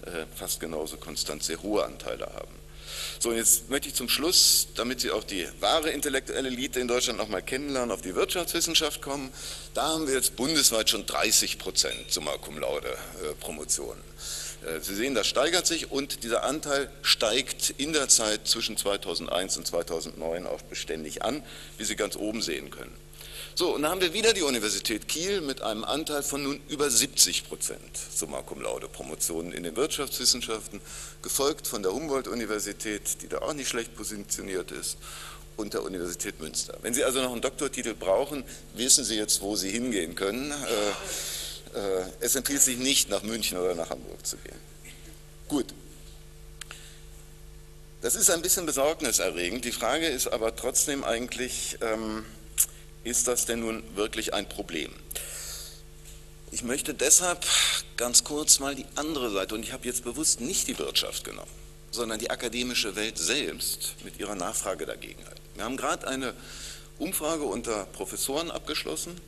äh, 0.04 0.26
fast 0.36 0.60
genauso 0.60 0.96
konstant 0.96 1.42
sehr 1.42 1.62
hohe 1.62 1.84
Anteile 1.84 2.26
haben. 2.26 2.54
So, 3.18 3.32
jetzt 3.32 3.70
möchte 3.70 3.88
ich 3.88 3.94
zum 3.94 4.08
Schluss, 4.08 4.68
damit 4.74 5.00
Sie 5.00 5.10
auch 5.10 5.24
die 5.24 5.46
wahre 5.60 5.90
intellektuelle 5.90 6.48
Elite 6.48 6.80
in 6.80 6.88
Deutschland 6.88 7.18
noch 7.18 7.28
mal 7.28 7.42
kennenlernen, 7.42 7.90
auf 7.90 8.02
die 8.02 8.14
Wirtschaftswissenschaft 8.14 9.00
kommen. 9.00 9.32
Da 9.72 9.88
haben 9.88 10.06
wir 10.06 10.14
jetzt 10.14 10.36
bundesweit 10.36 10.90
schon 10.90 11.06
30 11.06 11.58
Prozent 11.58 12.10
Summa 12.10 12.36
Cum 12.36 12.58
Laude 12.58 12.88
äh, 12.88 13.34
Promotionen. 13.40 14.02
Äh, 14.66 14.80
Sie 14.80 14.94
sehen, 14.94 15.14
das 15.14 15.26
steigert 15.26 15.66
sich 15.66 15.90
und 15.90 16.22
dieser 16.22 16.44
Anteil 16.44 16.90
steigt 17.02 17.70
in 17.78 17.92
der 17.92 18.08
Zeit 18.08 18.46
zwischen 18.46 18.76
2001 18.76 19.56
und 19.56 19.66
2009 19.66 20.46
auch 20.46 20.62
beständig 20.62 21.22
an, 21.22 21.42
wie 21.78 21.84
Sie 21.84 21.96
ganz 21.96 22.16
oben 22.16 22.42
sehen 22.42 22.70
können. 22.70 22.94
So, 23.56 23.72
und 23.72 23.82
dann 23.82 23.92
haben 23.92 24.00
wir 24.00 24.12
wieder 24.12 24.32
die 24.32 24.42
Universität 24.42 25.06
Kiel 25.06 25.40
mit 25.40 25.62
einem 25.62 25.84
Anteil 25.84 26.24
von 26.24 26.42
nun 26.42 26.60
über 26.68 26.90
70 26.90 27.48
Prozent 27.48 27.80
Summa 28.12 28.42
Cum 28.42 28.60
Laude 28.60 28.88
Promotionen 28.88 29.52
in 29.52 29.62
den 29.62 29.76
Wirtschaftswissenschaften, 29.76 30.80
gefolgt 31.22 31.68
von 31.68 31.84
der 31.84 31.92
Humboldt-Universität, 31.92 33.22
die 33.22 33.28
da 33.28 33.38
auch 33.38 33.52
nicht 33.52 33.68
schlecht 33.68 33.94
positioniert 33.94 34.72
ist, 34.72 34.96
und 35.56 35.72
der 35.72 35.84
Universität 35.84 36.40
Münster. 36.40 36.76
Wenn 36.82 36.94
Sie 36.94 37.04
also 37.04 37.22
noch 37.22 37.30
einen 37.30 37.42
Doktortitel 37.42 37.94
brauchen, 37.94 38.42
wissen 38.74 39.04
Sie 39.04 39.14
jetzt, 39.14 39.40
wo 39.40 39.54
Sie 39.54 39.70
hingehen 39.70 40.16
können. 40.16 40.50
Äh, 40.50 41.78
äh, 41.78 42.04
es 42.18 42.34
empfiehlt 42.34 42.60
sich 42.60 42.76
nicht, 42.76 43.08
nach 43.08 43.22
München 43.22 43.56
oder 43.58 43.76
nach 43.76 43.90
Hamburg 43.90 44.26
zu 44.26 44.36
gehen. 44.38 44.58
Gut. 45.46 45.72
Das 48.02 48.16
ist 48.16 48.30
ein 48.30 48.42
bisschen 48.42 48.66
besorgniserregend. 48.66 49.64
Die 49.64 49.70
Frage 49.70 50.08
ist 50.08 50.26
aber 50.26 50.56
trotzdem 50.56 51.04
eigentlich, 51.04 51.78
ähm, 51.82 52.24
ist 53.04 53.28
das 53.28 53.46
denn 53.46 53.60
nun 53.60 53.82
wirklich 53.94 54.34
ein 54.34 54.48
Problem? 54.48 54.90
Ich 56.50 56.62
möchte 56.62 56.94
deshalb 56.94 57.44
ganz 57.96 58.24
kurz 58.24 58.58
mal 58.58 58.74
die 58.74 58.86
andere 58.94 59.30
Seite, 59.30 59.54
und 59.54 59.62
ich 59.62 59.72
habe 59.72 59.86
jetzt 59.86 60.04
bewusst 60.04 60.40
nicht 60.40 60.68
die 60.68 60.78
Wirtschaft 60.78 61.24
genommen, 61.24 61.50
sondern 61.90 62.18
die 62.18 62.30
akademische 62.30 62.96
Welt 62.96 63.18
selbst 63.18 63.96
mit 64.04 64.18
ihrer 64.18 64.34
Nachfrage 64.34 64.86
dagegen. 64.86 65.22
Wir 65.54 65.64
haben 65.64 65.76
gerade 65.76 66.06
eine 66.06 66.34
Umfrage 66.98 67.44
unter 67.44 67.86
Professoren 67.86 68.50
abgeschlossen 68.50 69.20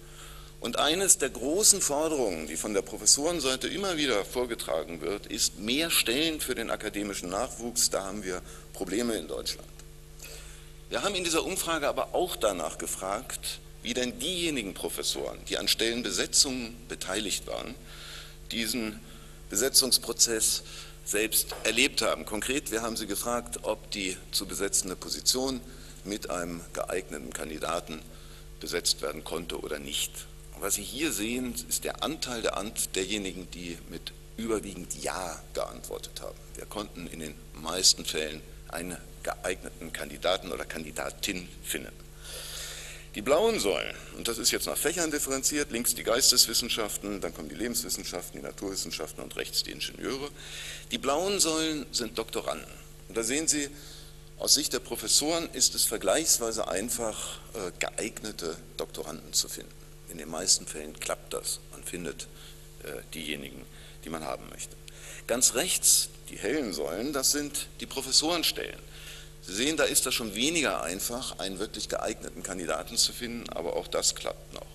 und 0.61 0.78
eines 0.78 1.18
der 1.18 1.30
großen 1.30 1.80
Forderungen, 1.80 2.47
die 2.47 2.56
von 2.56 2.75
der 2.75 2.83
Professorenseite 2.83 3.68
immer 3.68 3.97
wieder 3.97 4.25
vorgetragen 4.25 5.00
wird, 5.00 5.26
ist 5.26 5.59
mehr 5.59 5.90
Stellen 5.90 6.40
für 6.40 6.54
den 6.54 6.71
akademischen 6.71 7.28
Nachwuchs. 7.28 7.90
Da 7.90 8.04
haben 8.04 8.25
wir 8.25 8.40
Probleme 8.73 9.14
in 9.16 9.28
Deutschland. 9.28 9.68
Wir 10.88 11.02
haben 11.02 11.14
in 11.14 11.25
dieser 11.25 11.45
Umfrage 11.45 11.88
aber 11.88 12.14
auch 12.14 12.37
danach 12.37 12.78
gefragt, 12.78 13.61
wie 13.83 13.95
denn 13.95 14.18
diejenigen 14.18 14.75
Professoren, 14.75 15.38
die 15.49 15.59
an 15.59 15.68
Stellenbesetzungen 15.68 16.75
beteiligt 16.88 17.47
waren, 17.47 17.75
diesen 18.50 19.00
Besetzungsprozess 19.50 20.62
selbst 21.04 21.54
erlebt 21.62 22.02
haben. 22.02 22.26
Konkret, 22.26 22.73
wir 22.73 22.83
haben 22.83 22.97
sie 22.97 23.06
gefragt, 23.06 23.61
ob 23.62 23.90
die 23.92 24.16
zu 24.33 24.47
besetzende 24.47 24.97
Position 24.97 25.61
mit 26.04 26.30
einem 26.30 26.61
geeigneten 26.73 27.33
Kandidaten 27.33 28.00
besetzt 28.61 29.02
werden 29.02 29.23
konnte 29.23 29.61
oder 29.61 29.78
nicht. 29.78 30.12
Und 30.54 30.62
was 30.62 30.75
Sie 30.75 30.83
hier 30.83 31.12
sehen, 31.12 31.54
ist 31.68 31.85
der 31.85 32.02
Anteil 32.02 32.42
der 32.42 32.56
Ant 32.56 32.97
derjenigen, 32.97 33.49
die 33.50 33.78
mit 33.90 34.12
überwiegend 34.37 35.02
Ja 35.02 35.40
geantwortet 35.54 36.21
haben. 36.23 36.38
Wir 36.54 36.66
konnten 36.66 37.06
in 37.06 37.21
den 37.21 37.35
meisten 37.54 38.04
Fällen 38.04 38.40
einen 38.68 38.97
geeigneten 39.23 39.92
Kandidaten 39.92 40.52
oder 40.52 40.64
Kandidatin 40.64 41.49
finden. 41.62 41.92
Die 43.16 43.23
blauen 43.23 43.58
Säulen, 43.58 43.96
und 44.18 44.28
das 44.28 44.37
ist 44.37 44.50
jetzt 44.50 44.66
nach 44.66 44.76
Fächern 44.76 45.11
differenziert, 45.11 45.70
links 45.70 45.94
die 45.94 46.02
Geisteswissenschaften, 46.02 47.23
dann 47.23 47.32
kommen 47.32 47.49
die 47.49 47.54
Lebenswissenschaften, 47.54 48.38
die 48.38 48.46
Naturwissenschaften 48.46 49.25
und 49.25 49.35
rechts 49.37 49.62
die 49.62 49.70
Ingenieure. 49.70 50.28
Die 50.90 50.99
blauen 50.99 51.40
Säulen 51.40 51.87
sind 51.92 52.18
Doktoranden. 52.18 52.70
Und 53.08 53.16
da 53.16 53.23
sehen 53.23 53.49
Sie, 53.49 53.70
aus 54.38 54.52
Sicht 54.52 54.75
der 54.75 54.80
Professoren 54.80 55.49
ist 55.54 55.75
es 55.75 55.85
vergleichsweise 55.85 56.68
einfach, 56.68 57.38
äh, 57.54 57.73
geeignete 57.78 58.54
Doktoranden 58.76 59.32
zu 59.32 59.49
finden. 59.49 59.73
In 60.11 60.18
den 60.18 60.28
meisten 60.28 60.66
Fällen 60.66 61.00
klappt 61.00 61.32
das. 61.32 61.61
Man 61.73 61.82
findet 61.85 62.28
äh, 62.85 63.00
diejenigen, 63.14 63.64
die 64.04 64.11
man 64.11 64.25
haben 64.25 64.46
möchte. 64.50 64.76
Ganz 65.26 65.54
rechts, 65.54 66.11
die 66.28 66.37
hellen 66.37 66.75
Säulen, 66.75 67.14
das 67.14 67.32
sind 67.32 67.68
die 67.80 67.87
Professorenstellen. 67.87 68.78
Sie 69.46 69.54
sehen, 69.54 69.76
da 69.76 69.84
ist 69.84 70.04
das 70.04 70.12
schon 70.12 70.34
weniger 70.34 70.82
einfach, 70.82 71.38
einen 71.38 71.60
wirklich 71.60 71.88
geeigneten 71.88 72.42
Kandidaten 72.42 72.96
zu 72.96 73.12
finden, 73.12 73.48
aber 73.50 73.76
auch 73.76 73.86
das 73.86 74.16
klappt 74.16 74.52
noch. 74.52 74.66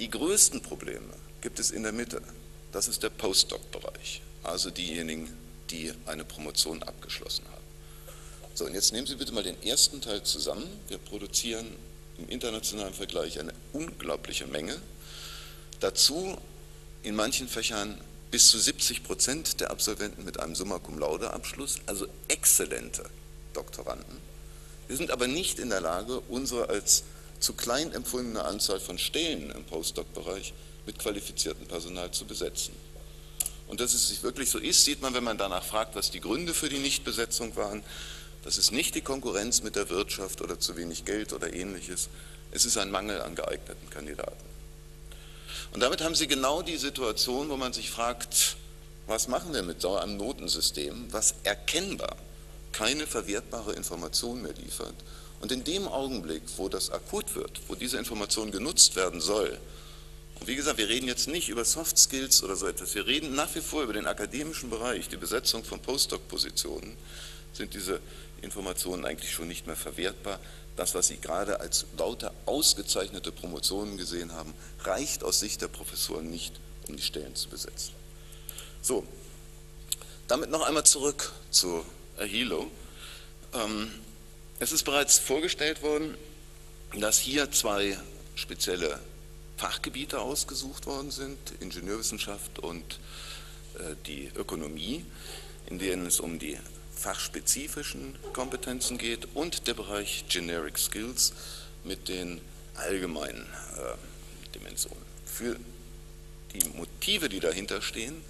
Die 0.00 0.10
größten 0.10 0.62
Probleme 0.62 1.14
gibt 1.42 1.60
es 1.60 1.70
in 1.70 1.84
der 1.84 1.92
Mitte. 1.92 2.20
Das 2.72 2.88
ist 2.88 3.04
der 3.04 3.10
Postdoc-Bereich, 3.10 4.20
also 4.42 4.70
diejenigen, 4.70 5.32
die 5.70 5.92
eine 6.06 6.24
Promotion 6.24 6.82
abgeschlossen 6.82 7.44
haben. 7.52 7.64
So, 8.54 8.64
und 8.64 8.74
jetzt 8.74 8.92
nehmen 8.92 9.06
Sie 9.06 9.14
bitte 9.14 9.32
mal 9.32 9.44
den 9.44 9.62
ersten 9.62 10.00
Teil 10.00 10.24
zusammen. 10.24 10.68
Wir 10.88 10.98
produzieren 10.98 11.68
im 12.18 12.28
internationalen 12.28 12.94
Vergleich 12.94 13.38
eine 13.38 13.54
unglaubliche 13.72 14.48
Menge. 14.48 14.76
Dazu 15.78 16.36
in 17.04 17.14
manchen 17.14 17.46
Fächern 17.46 17.96
bis 18.32 18.50
zu 18.50 18.58
70 18.58 19.04
Prozent 19.04 19.60
der 19.60 19.70
Absolventen 19.70 20.24
mit 20.24 20.40
einem 20.40 20.56
Summa 20.56 20.80
Cum 20.80 20.98
Laude 20.98 21.32
Abschluss, 21.32 21.78
also 21.86 22.08
exzellente 22.26 23.08
Doktoranden. 23.58 24.18
Wir 24.86 24.96
sind 24.96 25.10
aber 25.10 25.26
nicht 25.26 25.58
in 25.58 25.68
der 25.68 25.80
Lage, 25.80 26.20
unsere 26.28 26.68
als 26.68 27.02
zu 27.40 27.54
klein 27.54 27.92
empfundene 27.92 28.44
Anzahl 28.44 28.78
von 28.78 28.98
Stellen 28.98 29.50
im 29.50 29.64
Postdoc-Bereich 29.64 30.54
mit 30.86 30.98
qualifiziertem 30.98 31.66
Personal 31.66 32.12
zu 32.12 32.24
besetzen. 32.24 32.72
Und 33.66 33.80
dass 33.80 33.94
es 33.94 34.22
wirklich 34.22 34.48
so 34.48 34.58
ist, 34.58 34.84
sieht 34.84 35.02
man, 35.02 35.12
wenn 35.12 35.24
man 35.24 35.38
danach 35.38 35.64
fragt, 35.64 35.96
was 35.96 36.10
die 36.10 36.20
Gründe 36.20 36.54
für 36.54 36.68
die 36.68 36.78
Nichtbesetzung 36.78 37.56
waren. 37.56 37.82
Das 38.44 38.58
ist 38.58 38.70
nicht 38.70 38.94
die 38.94 39.00
Konkurrenz 39.00 39.62
mit 39.62 39.74
der 39.74 39.90
Wirtschaft 39.90 40.40
oder 40.40 40.60
zu 40.60 40.76
wenig 40.76 41.04
Geld 41.04 41.32
oder 41.32 41.52
ähnliches. 41.52 42.08
Es 42.52 42.64
ist 42.64 42.78
ein 42.78 42.92
Mangel 42.92 43.20
an 43.20 43.34
geeigneten 43.34 43.90
Kandidaten. 43.90 44.46
Und 45.72 45.80
damit 45.80 46.00
haben 46.00 46.14
Sie 46.14 46.28
genau 46.28 46.62
die 46.62 46.78
Situation, 46.78 47.50
wo 47.50 47.56
man 47.56 47.72
sich 47.72 47.90
fragt, 47.90 48.56
was 49.08 49.26
machen 49.26 49.52
wir 49.52 49.64
mit 49.64 49.82
so 49.82 49.96
einem 49.96 50.16
Notensystem, 50.16 51.12
was 51.12 51.34
erkennbar 51.42 52.16
keine 52.72 53.06
verwertbare 53.06 53.74
Information 53.74 54.42
mehr 54.42 54.54
liefert. 54.54 54.94
Und 55.40 55.52
in 55.52 55.64
dem 55.64 55.86
Augenblick, 55.86 56.42
wo 56.56 56.68
das 56.68 56.90
akut 56.90 57.34
wird, 57.34 57.60
wo 57.68 57.74
diese 57.74 57.98
Information 57.98 58.50
genutzt 58.50 58.96
werden 58.96 59.20
soll, 59.20 59.58
und 60.40 60.46
wie 60.46 60.56
gesagt, 60.56 60.78
wir 60.78 60.88
reden 60.88 61.08
jetzt 61.08 61.28
nicht 61.28 61.48
über 61.48 61.64
Soft 61.64 61.98
Skills 61.98 62.42
oder 62.42 62.54
so 62.54 62.66
etwas, 62.66 62.94
wir 62.94 63.06
reden 63.06 63.34
nach 63.34 63.52
wie 63.54 63.60
vor 63.60 63.82
über 63.82 63.92
den 63.92 64.06
akademischen 64.06 64.70
Bereich, 64.70 65.08
die 65.08 65.16
Besetzung 65.16 65.64
von 65.64 65.80
Postdoc-Positionen, 65.80 66.96
sind 67.52 67.74
diese 67.74 68.00
Informationen 68.40 69.04
eigentlich 69.04 69.32
schon 69.32 69.48
nicht 69.48 69.66
mehr 69.66 69.76
verwertbar. 69.76 70.38
Das, 70.76 70.94
was 70.94 71.08
Sie 71.08 71.16
gerade 71.16 71.58
als 71.58 71.86
lauter 71.96 72.32
ausgezeichnete 72.46 73.32
Promotionen 73.32 73.96
gesehen 73.96 74.32
haben, 74.32 74.54
reicht 74.84 75.24
aus 75.24 75.40
Sicht 75.40 75.60
der 75.60 75.68
Professoren 75.68 76.30
nicht, 76.30 76.54
um 76.88 76.96
die 76.96 77.02
Stellen 77.02 77.34
zu 77.34 77.48
besetzen. 77.48 77.92
So, 78.80 79.04
damit 80.28 80.50
noch 80.50 80.62
einmal 80.62 80.84
zurück 80.84 81.32
zu 81.50 81.84
Ahilo. 82.18 82.70
Ähm, 83.54 83.90
es 84.58 84.72
ist 84.72 84.84
bereits 84.84 85.18
vorgestellt 85.18 85.82
worden, 85.82 86.16
dass 86.98 87.18
hier 87.18 87.50
zwei 87.50 87.98
spezielle 88.34 88.98
Fachgebiete 89.56 90.20
ausgesucht 90.20 90.86
worden 90.86 91.10
sind, 91.10 91.38
Ingenieurwissenschaft 91.60 92.58
und 92.58 93.00
äh, 93.78 93.94
die 94.06 94.30
Ökonomie, 94.36 95.04
in 95.66 95.78
denen 95.78 96.06
es 96.06 96.20
um 96.20 96.38
die 96.38 96.58
fachspezifischen 96.94 98.16
Kompetenzen 98.32 98.98
geht 98.98 99.28
und 99.34 99.66
der 99.66 99.74
Bereich 99.74 100.24
Generic 100.28 100.78
Skills 100.78 101.32
mit 101.84 102.08
den 102.08 102.40
allgemeinen 102.74 103.46
äh, 103.76 104.54
Dimensionen. 104.54 105.02
für 105.24 105.56
die 106.54 106.66
Motive, 106.70 107.28
die 107.28 107.40
dahinter 107.40 107.82
stehen, 107.82 108.22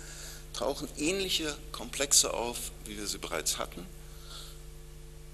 tauchen 0.58 0.88
ähnliche 0.98 1.56
Komplexe 1.70 2.34
auf, 2.34 2.72
wie 2.84 2.98
wir 2.98 3.06
sie 3.06 3.18
bereits 3.18 3.58
hatten. 3.58 3.86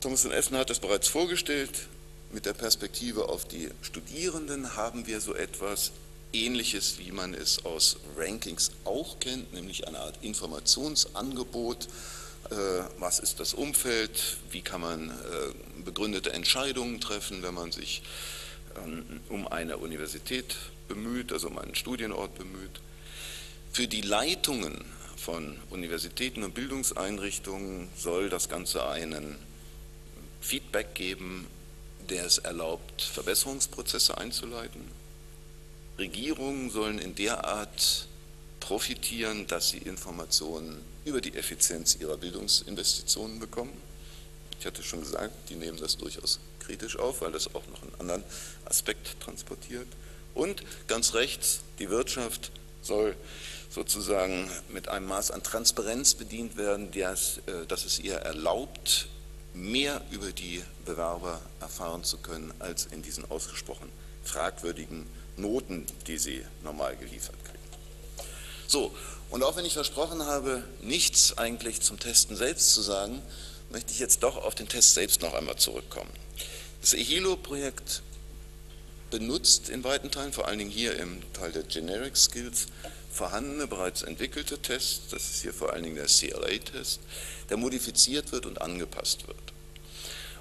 Thomas 0.01 0.25
Essen 0.27 0.57
hat 0.59 0.69
das 0.69 0.81
bereits 0.81 1.09
vorgestellt. 1.09 1.71
Mit 2.31 2.45
der 2.45 2.53
Perspektive 2.53 3.29
auf 3.29 3.47
die 3.47 3.71
Studierenden 3.81 4.77
haben 4.77 5.07
wir 5.07 5.21
so 5.21 5.35
etwas 5.35 5.93
Ähnliches, 6.35 6.99
wie 6.99 7.11
man 7.11 7.33
es 7.33 7.65
aus 7.65 7.97
Rankings 8.19 8.73
auch 8.85 9.19
kennt, 9.19 9.55
nämlich 9.55 9.89
eine 9.89 9.99
Art 10.01 10.19
Informationsangebot. 10.23 11.89
Äh, 12.51 12.55
was 12.99 13.19
ist 13.21 13.41
das 13.41 13.55
Umfeld? 13.55 14.21
Wie 14.51 14.61
kann 14.61 14.83
man 14.83 15.11
äh, 15.11 15.13
begründete 15.85 16.33
Entscheidungen 16.35 17.01
treffen, 17.01 17.43
wenn 17.43 17.55
man 17.55 17.73
sich 17.73 18.03
ähm, 18.85 19.21
um 19.31 19.49
eine 19.49 19.79
Universität 19.79 20.57
bemüht, 20.89 21.33
also 21.33 21.47
um 21.47 21.57
einen 21.57 21.75
Studienort 21.75 22.37
bemüht? 22.37 22.81
Für 23.73 23.89
die 23.89 24.03
Leitungen 24.03 24.85
von 25.25 25.57
Universitäten 25.71 26.43
und 26.43 26.55
Bildungseinrichtungen 26.55 27.89
soll 27.97 28.29
das 28.29 28.51
Ganze 28.51 28.87
einen 28.87 29.37
Feedback 30.43 30.95
geben, 30.95 31.47
der 32.11 32.27
es 32.27 32.37
erlaubt, 32.37 33.01
Verbesserungsprozesse 33.01 34.19
einzuleiten. 34.19 34.83
Regierungen 35.99 36.71
sollen 36.71 36.99
in 36.99 37.15
der 37.15 37.47
Art 37.47 38.07
profitieren, 38.61 39.47
dass 39.47 39.71
sie 39.71 39.79
Informationen 39.79 40.83
über 41.07 41.23
die 41.23 41.35
Effizienz 41.35 41.97
ihrer 41.99 42.19
Bildungsinvestitionen 42.19 43.39
bekommen. 43.39 43.73
Ich 44.61 44.67
hatte 44.67 44.83
schon 44.83 45.01
gesagt, 45.01 45.49
die 45.49 45.55
nehmen 45.55 45.79
das 45.79 45.97
durchaus 45.97 46.39
kritisch 46.61 46.99
auf, 46.99 47.23
weil 47.23 47.33
das 47.33 47.55
auch 47.55 47.67
noch 47.69 47.83
einen 47.83 47.95
anderen 47.99 48.25
Aspekt 48.67 49.19
transportiert. 49.21 49.89
Und 50.35 50.63
ganz 50.87 51.15
rechts, 51.15 51.61
die 51.79 51.89
Wirtschaft 51.89 52.51
soll 52.83 53.17
sozusagen 53.75 54.49
mit 54.69 54.89
einem 54.89 55.07
Maß 55.07 55.33
an 55.33 55.43
Transparenz 55.43 56.15
bedient 56.15 56.57
werden, 56.57 56.91
das, 56.93 57.39
äh, 57.47 57.67
dass 57.67 57.85
es 57.85 57.99
ihr 57.99 58.15
erlaubt, 58.15 59.09
mehr 59.53 60.01
über 60.11 60.33
die 60.33 60.63
Bewerber 60.85 61.41
erfahren 61.61 62.05
zu 62.05 62.19
können, 62.19 62.53
als 62.61 62.87
in 62.87 63.03
diesen 63.03 63.29
ausgesprochen 63.31 63.89
fragwürdigen 64.23 65.07
Noten, 65.37 65.87
die 66.07 66.19
sie 66.19 66.45
normal 66.63 66.97
geliefert 66.97 67.37
kriegen. 67.45 67.59
So, 68.67 68.95
und 69.31 69.43
auch 69.43 69.57
wenn 69.57 69.65
ich 69.65 69.75
versprochen 69.75 70.25
habe, 70.25 70.65
nichts 70.81 71.37
eigentlich 71.37 71.81
zum 71.81 71.99
Testen 71.99 72.37
selbst 72.37 72.73
zu 72.73 72.81
sagen, 72.81 73.21
möchte 73.71 73.93
ich 73.93 73.99
jetzt 73.99 74.23
doch 74.23 74.37
auf 74.37 74.55
den 74.55 74.69
Test 74.69 74.95
selbst 74.95 75.21
noch 75.21 75.35
einmal 75.35 75.57
zurückkommen. 75.57 76.11
Das 76.81 76.95
EHILO-Projekt 76.95 78.03
benutzt 79.11 79.69
in 79.69 79.85
weiten 79.85 80.11
Teilen, 80.11 80.33
vor 80.33 80.47
allen 80.47 80.59
Dingen 80.59 80.71
hier 80.71 80.99
im 80.99 81.23
Teil 81.33 81.53
der 81.53 81.63
Generic 81.63 82.17
Skills, 82.17 82.67
vorhandene, 83.15 83.67
bereits 83.67 84.03
entwickelte 84.03 84.59
Tests, 84.59 85.09
das 85.11 85.31
ist 85.31 85.43
hier 85.43 85.55
vor 85.55 85.73
allen 85.73 85.85
Dingen 85.85 85.97
der 85.97 86.07
CLA-Test, 86.07 87.01
der 87.49 87.57
modifiziert 87.57 88.33
wird 88.33 88.45
und 88.45 88.61
angepasst 88.61 89.27
wird. 89.29 89.37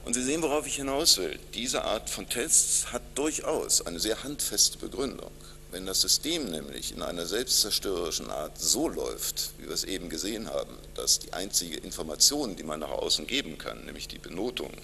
Und 0.05 0.15
Sie 0.15 0.23
sehen, 0.23 0.41
worauf 0.41 0.67
ich 0.67 0.75
hinaus 0.75 1.17
will. 1.17 1.39
Diese 1.53 1.83
Art 1.83 2.09
von 2.09 2.27
Tests 2.27 2.91
hat 2.91 3.03
durchaus 3.15 3.85
eine 3.85 3.99
sehr 3.99 4.23
handfeste 4.23 4.77
Begründung. 4.77 5.31
Wenn 5.71 5.85
das 5.85 6.01
System 6.01 6.45
nämlich 6.51 6.91
in 6.91 7.01
einer 7.01 7.25
selbstzerstörerischen 7.25 8.29
Art 8.29 8.59
so 8.59 8.89
läuft, 8.89 9.51
wie 9.57 9.67
wir 9.67 9.73
es 9.73 9.85
eben 9.85 10.09
gesehen 10.09 10.49
haben, 10.49 10.75
dass 10.95 11.19
die 11.19 11.33
einzige 11.33 11.77
Information, 11.77 12.55
die 12.55 12.63
man 12.63 12.81
nach 12.81 12.91
außen 12.91 13.27
geben 13.27 13.57
kann, 13.57 13.85
nämlich 13.85 14.07
die 14.07 14.19
Benotungen, 14.19 14.77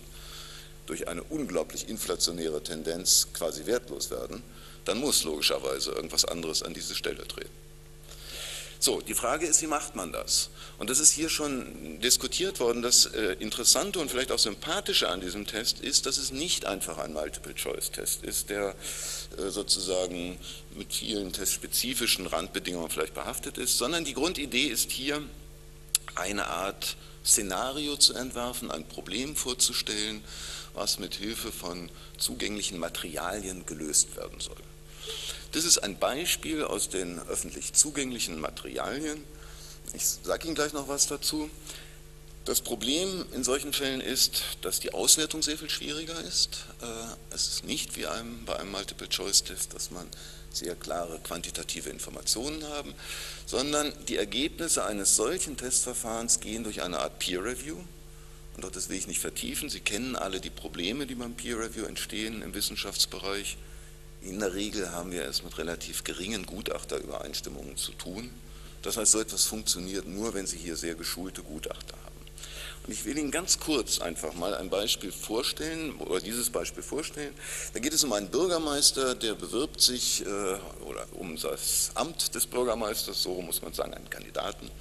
durch 0.85 1.07
eine 1.07 1.21
unglaublich 1.23 1.89
inflationäre 1.89 2.63
Tendenz 2.63 3.27
quasi 3.33 3.65
wertlos 3.65 4.09
werden, 4.09 4.41
dann 4.85 4.99
muss 4.99 5.23
logischerweise 5.23 5.91
irgendwas 5.91 6.25
anderes 6.25 6.63
an 6.63 6.73
diese 6.73 6.95
Stelle 6.95 7.27
treten. 7.27 7.68
So, 8.81 9.01
die 9.01 9.13
Frage 9.13 9.45
ist, 9.45 9.61
wie 9.61 9.67
macht 9.67 9.97
man 9.97 10.13
das? 10.13 10.51
Und 10.77 10.89
das 10.89 10.99
ist 10.99 11.11
hier 11.11 11.27
schon 11.27 11.99
diskutiert 11.99 12.61
worden. 12.61 12.81
Das 12.81 13.07
äh, 13.07 13.33
Interessante 13.39 13.99
und 13.99 14.09
vielleicht 14.09 14.31
auch 14.31 14.39
Sympathische 14.39 15.09
an 15.09 15.19
diesem 15.19 15.45
Test 15.45 15.81
ist, 15.81 16.05
dass 16.05 16.17
es 16.17 16.31
nicht 16.31 16.65
einfach 16.65 16.97
ein 16.97 17.11
Multiple-Choice-Test 17.11 18.23
ist, 18.23 18.49
der 18.49 18.73
äh, 19.37 19.49
sozusagen 19.49 20.39
mit 20.77 20.93
vielen 20.93 21.33
testspezifischen 21.33 22.25
Randbedingungen 22.25 22.89
vielleicht 22.89 23.13
behaftet 23.13 23.57
ist, 23.57 23.77
sondern 23.77 24.05
die 24.05 24.13
Grundidee 24.13 24.67
ist 24.67 24.91
hier 24.91 25.21
eine 26.15 26.47
Art 26.47 26.95
Szenario 27.25 27.97
zu 27.97 28.13
entwerfen, 28.13 28.71
ein 28.71 28.87
Problem 28.87 29.35
vorzustellen, 29.35 30.23
was 30.73 30.99
mit 30.99 31.15
Hilfe 31.15 31.51
von 31.51 31.89
zugänglichen 32.17 32.79
Materialien 32.79 33.65
gelöst 33.65 34.15
werden 34.15 34.39
soll. 34.39 34.55
Das 35.51 35.65
ist 35.65 35.79
ein 35.79 35.97
Beispiel 35.97 36.63
aus 36.63 36.89
den 36.89 37.19
öffentlich 37.27 37.73
zugänglichen 37.73 38.39
Materialien. 38.39 39.23
Ich 39.93 40.05
sage 40.05 40.45
Ihnen 40.45 40.55
gleich 40.55 40.73
noch 40.73 40.87
was 40.87 41.07
dazu. 41.07 41.49
Das 42.45 42.61
Problem 42.61 43.25
in 43.33 43.43
solchen 43.43 43.73
Fällen 43.73 44.01
ist, 44.01 44.41
dass 44.61 44.79
die 44.79 44.93
Auswertung 44.93 45.41
sehr 45.41 45.57
viel 45.57 45.69
schwieriger 45.69 46.19
ist. 46.21 46.65
Äh, 46.81 46.85
es 47.35 47.47
ist 47.47 47.63
nicht 47.65 47.95
wie 47.95 48.05
bei 48.45 48.57
einem 48.57 48.71
Multiple-Choice-Test, 48.71 49.73
dass 49.73 49.91
man 49.91 50.07
sehr 50.51 50.75
klare 50.75 51.19
quantitative 51.19 51.89
Informationen 51.89 52.63
haben, 52.69 52.93
sondern 53.45 53.93
die 54.07 54.17
Ergebnisse 54.17 54.83
eines 54.85 55.15
solchen 55.15 55.57
Testverfahrens 55.57 56.39
gehen 56.39 56.63
durch 56.63 56.81
eine 56.81 56.99
Art 56.99 57.19
Peer-Review. 57.19 57.77
Und 58.55 58.65
auch 58.65 58.71
das 58.71 58.89
will 58.89 58.97
ich 58.97 59.07
nicht 59.07 59.21
vertiefen. 59.21 59.69
Sie 59.69 59.79
kennen 59.79 60.15
alle 60.15 60.39
die 60.39 60.49
Probleme, 60.49 61.05
die 61.05 61.15
beim 61.15 61.35
Peer-Review 61.35 61.85
entstehen 61.85 62.41
im 62.41 62.53
Wissenschaftsbereich. 62.53 63.57
In 64.21 64.39
der 64.39 64.53
Regel 64.53 64.91
haben 64.91 65.11
wir 65.11 65.23
es 65.25 65.43
mit 65.43 65.57
relativ 65.57 66.03
geringen 66.03 66.45
Gutachterübereinstimmungen 66.45 67.77
zu 67.77 67.93
tun. 67.93 68.29
Das 68.81 68.97
heißt, 68.97 69.11
so 69.11 69.19
etwas 69.19 69.45
funktioniert 69.45 70.07
nur, 70.07 70.33
wenn 70.33 70.47
Sie 70.47 70.57
hier 70.57 70.75
sehr 70.75 70.95
geschulte 70.95 71.41
Gutachter 71.41 71.95
haben. 72.03 72.09
Und 72.85 72.93
ich 72.93 73.05
will 73.05 73.17
Ihnen 73.17 73.31
ganz 73.31 73.59
kurz 73.59 73.99
einfach 73.99 74.33
mal 74.33 74.55
ein 74.55 74.69
Beispiel 74.69 75.11
vorstellen, 75.11 75.95
oder 75.95 76.19
dieses 76.21 76.49
Beispiel 76.49 76.83
vorstellen. 76.83 77.33
Da 77.73 77.79
geht 77.79 77.93
es 77.93 78.03
um 78.03 78.13
einen 78.13 78.29
Bürgermeister, 78.29 79.15
der 79.15 79.35
bewirbt 79.35 79.81
sich, 79.81 80.25
äh, 80.25 80.27
oder 80.85 81.05
um 81.13 81.37
das 81.37 81.91
Amt 81.95 82.35
des 82.35 82.45
Bürgermeisters, 82.47 83.21
so 83.21 83.41
muss 83.41 83.61
man 83.61 83.73
sagen, 83.73 83.93
einen 83.93 84.09
Kandidaten. 84.09 84.71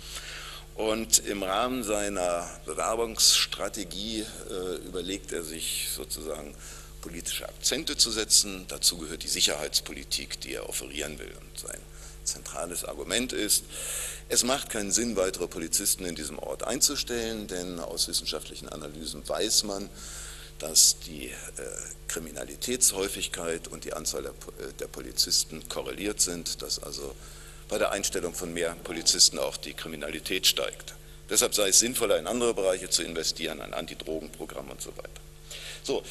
Und 0.74 1.27
im 1.27 1.42
Rahmen 1.42 1.83
seiner 1.83 2.48
Bewerbungsstrategie 2.64 4.24
äh, 4.48 4.77
überlegt 4.87 5.33
er 5.33 5.42
sich 5.42 5.88
sozusagen 5.94 6.55
politische 7.01 7.49
Akzente 7.49 7.97
zu 7.97 8.11
setzen. 8.11 8.67
Dazu 8.69 8.99
gehört 8.99 9.23
die 9.23 9.29
Sicherheitspolitik, 9.29 10.41
die 10.41 10.55
er 10.55 10.69
offerieren 10.69 11.19
will. 11.19 11.33
Und 11.41 11.59
sein 11.59 11.81
zentrales 12.25 12.85
Argument 12.85 13.33
ist, 13.33 13.65
es 14.29 14.45
macht 14.45 14.71
keinen 14.71 14.93
Sinn, 14.93 15.17
weitere 15.17 15.49
Polizisten 15.49 16.05
in 16.05 16.15
diesem 16.15 16.39
Ort 16.39 16.63
einzustellen, 16.63 17.47
denn 17.47 17.81
aus 17.81 18.09
wissenschaftlichen 18.09 18.69
Analysen 18.69 19.27
weiß 19.27 19.65
man, 19.65 19.89
dass 20.59 20.99
die 21.01 21.27
äh, 21.29 21.33
Kriminalitätshäufigkeit 22.09 23.69
und 23.69 23.85
die 23.85 23.93
Anzahl 23.93 24.23
der, 24.23 24.33
äh, 24.33 24.73
der 24.81 24.89
Polizisten 24.89 25.67
korreliert 25.69 26.21
sind, 26.21 26.63
dass 26.63 26.83
also 26.83 27.15
bei 27.69 27.79
der 27.79 27.93
Einstellung 27.93 28.35
von 28.35 28.53
mehr 28.53 28.75
Polizisten 28.85 29.39
auch 29.39 29.57
die 29.57 29.75
Kriminalität 29.75 30.47
steigt. 30.47 30.95
Deshalb 31.31 31.55
sei 31.55 31.69
es 31.69 31.79
sinnvoller, 31.79 32.19
in 32.19 32.27
andere 32.27 32.55
Bereiche 32.55 32.89
zu 32.89 33.03
investieren, 33.03 33.61
ein 33.61 33.75
Antidrogenprogramm 33.75 34.71
und 34.71 34.81
so 34.81 34.91
weiter. 34.97 35.18
So, 35.88 36.03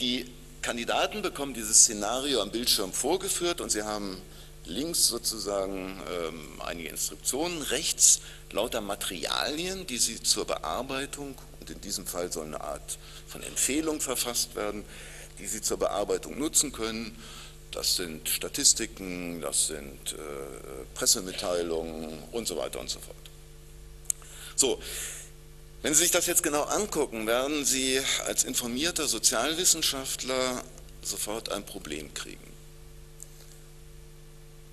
die 0.00 0.24
Kandidaten 0.62 1.20
bekommen 1.20 1.52
dieses 1.52 1.80
Szenario 1.82 2.40
am 2.40 2.50
Bildschirm 2.50 2.90
vorgeführt 2.90 3.60
und 3.60 3.68
sie 3.68 3.82
haben 3.82 4.16
links 4.64 5.08
sozusagen 5.08 6.00
ähm, 6.10 6.62
einige 6.64 6.88
Instruktionen, 6.88 7.60
rechts 7.60 8.22
lauter 8.50 8.80
Materialien, 8.80 9.86
die 9.86 9.98
sie 9.98 10.22
zur 10.22 10.46
Bearbeitung, 10.46 11.34
und 11.60 11.68
in 11.68 11.78
diesem 11.82 12.06
Fall 12.06 12.32
soll 12.32 12.46
eine 12.46 12.62
Art 12.62 12.96
von 13.28 13.42
Empfehlung 13.42 14.00
verfasst 14.00 14.56
werden, 14.56 14.86
die 15.38 15.46
sie 15.46 15.60
zur 15.60 15.76
Bearbeitung 15.76 16.38
nutzen 16.38 16.72
können. 16.72 17.14
Das 17.72 17.96
sind 17.96 18.30
Statistiken, 18.30 19.42
das 19.42 19.66
sind 19.66 20.14
äh, 20.14 20.16
Pressemitteilungen 20.94 22.22
und 22.32 22.48
so 22.48 22.56
weiter 22.56 22.80
und 22.80 22.88
so 22.88 23.00
fort. 23.00 23.16
So, 24.54 24.80
wenn 25.86 25.94
Sie 25.94 26.02
sich 26.02 26.10
das 26.10 26.26
jetzt 26.26 26.42
genau 26.42 26.64
angucken, 26.64 27.28
werden 27.28 27.64
Sie 27.64 28.02
als 28.26 28.42
informierter 28.42 29.06
Sozialwissenschaftler 29.06 30.64
sofort 31.00 31.52
ein 31.52 31.64
Problem 31.64 32.12
kriegen. 32.12 32.52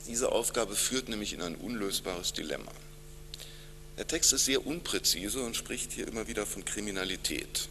Diese 0.08 0.32
Aufgabe 0.32 0.76
führt 0.76 1.10
nämlich 1.10 1.34
in 1.34 1.43
ein 1.43 1.54
unlösbares 1.54 2.34
Dilemma. 2.34 2.71
Der 3.99 4.08
Text 4.08 4.34
ist 4.34 4.45
sehr 4.45 4.65
unpräzise 4.65 5.43
und 5.43 5.56
spricht 5.56 5.91
hier 5.91 6.08
immer 6.08 6.28
wieder 6.28 6.47
von 6.47 6.65
Kriminalität. 6.65 7.69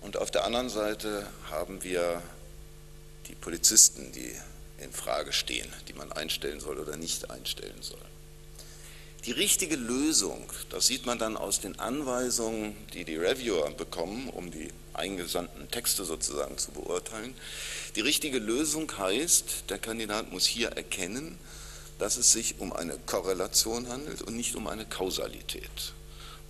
Und 0.00 0.16
auf 0.16 0.32
der 0.32 0.44
anderen 0.44 0.70
Seite 0.70 1.24
haben 1.52 1.84
wir 1.84 2.20
die 3.28 3.36
Polizisten, 3.36 4.10
die 4.10 4.34
in 4.82 4.90
Frage 4.92 5.32
stehen, 5.32 5.72
die 5.86 5.92
man 5.92 6.10
einstellen 6.10 6.58
soll 6.58 6.80
oder 6.80 6.96
nicht 6.96 7.30
einstellen 7.30 7.80
soll. 7.80 8.07
Die 9.24 9.32
richtige 9.32 9.76
Lösung, 9.76 10.50
das 10.70 10.86
sieht 10.86 11.04
man 11.04 11.18
dann 11.18 11.36
aus 11.36 11.60
den 11.60 11.78
Anweisungen, 11.78 12.76
die 12.94 13.04
die 13.04 13.16
Reviewer 13.16 13.70
bekommen, 13.72 14.28
um 14.28 14.50
die 14.50 14.68
eingesandten 14.94 15.70
Texte 15.70 16.04
sozusagen 16.04 16.56
zu 16.56 16.70
beurteilen. 16.70 17.34
Die 17.96 18.00
richtige 18.00 18.38
Lösung 18.38 18.90
heißt, 18.96 19.64
der 19.68 19.78
Kandidat 19.78 20.30
muss 20.30 20.46
hier 20.46 20.68
erkennen, 20.68 21.38
dass 21.98 22.16
es 22.16 22.32
sich 22.32 22.60
um 22.60 22.72
eine 22.72 22.96
Korrelation 23.06 23.88
handelt 23.88 24.22
und 24.22 24.36
nicht 24.36 24.54
um 24.54 24.68
eine 24.68 24.86
Kausalität. 24.86 25.92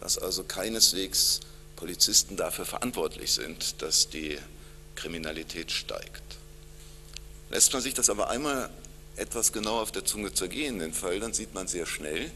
Dass 0.01 0.19
also 0.19 0.45
keineswegs 0.45 1.41
Polizisten 1.75 2.37
dafür 2.37 2.67
verantwortlich 2.67 3.33
sind, 3.33 3.81
dass 3.83 4.11
die 4.11 4.39
Kriminalität 4.95 5.71
steigt. 5.73 6.23
Lässt 7.51 7.73
man 7.73 7.81
sich 7.81 7.95
das 7.95 8.11
aber 8.11 8.29
einmal 8.29 8.69
etwas 9.19 9.53
genau 9.53 9.81
auf 9.81 9.93
der 9.93 10.05
Zunge 10.05 10.33
zergehen, 10.33 10.79
den 10.79 10.93
Fall, 10.93 11.21
dann 11.21 11.33
sieht 11.33 11.55
man 11.55 11.69
sehr 11.69 11.87
schnell, 11.87 12.31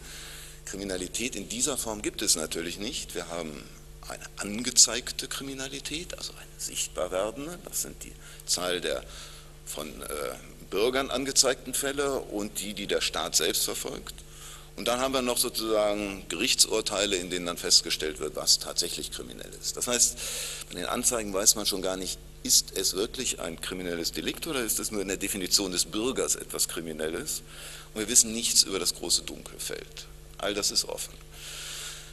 Kriminalität 0.65 1.37
in 1.37 1.49
dieser 1.49 1.77
Form 1.77 2.03
gibt 2.03 2.23
es 2.23 2.37
natürlich 2.37 2.79
nicht. 2.79 3.15
Wir 3.15 3.29
haben 3.29 3.63
eine 4.09 4.25
angezeigte 4.37 5.29
Kriminalität, 5.29 6.17
also 6.19 6.33
eine 6.33 6.51
sichtbar 6.59 7.11
werdende, 7.11 7.59
das 7.65 7.83
sind 7.83 8.03
die 8.05 8.13
Zahl 8.47 8.81
der 8.81 9.03
von 9.65 9.89
äh, 9.89 10.07
Bürgern 10.71 11.11
angezeigten 11.11 11.75
Fälle 11.75 12.19
und 12.19 12.61
die, 12.61 12.75
die 12.75 12.87
der 12.87 13.01
Staat 13.01 13.37
selbst 13.37 13.65
verfolgt. 13.65 14.15
Und 14.77 14.89
dann 14.89 15.01
haben 15.01 15.13
wir 15.13 15.23
noch 15.23 15.39
sozusagen 15.39 16.25
Gerichtsurteile, 16.29 17.17
in 17.17 17.31
denen 17.31 17.47
dann 17.47 17.59
festgestellt 17.59 18.21
wird, 18.21 18.37
was 18.37 18.59
tatsächlich 18.59 19.11
kriminell 19.11 19.51
ist. 19.61 19.77
Das 19.77 19.87
heißt, 19.87 20.19
bei 20.71 20.75
den 20.77 20.87
Anzeigen 20.87 21.33
weiß 21.35 21.57
man 21.57 21.67
schon 21.67 21.83
gar 21.83 21.97
nicht, 21.97 22.19
ist 22.43 22.77
es 22.77 22.95
wirklich 22.95 23.41
ein 23.41 23.61
kriminelles 23.61 24.13
Delikt 24.13 24.47
oder 24.47 24.63
ist 24.63 24.79
es 24.79 24.91
nur 24.91 25.03
in 25.03 25.09
der 25.09 25.17
Definition 25.17 25.73
des 25.73 25.85
Bürgers 25.85 26.35
etwas 26.35 26.69
Kriminelles? 26.69 27.43
Und 27.95 28.01
wir 28.01 28.09
wissen 28.09 28.33
nichts 28.33 28.63
über 28.63 28.79
das 28.79 28.95
große 28.95 29.23
Dunkelfeld. 29.23 30.07
All 30.39 30.55
das 30.55 30.71
ist 30.71 30.85
offen. 30.85 31.15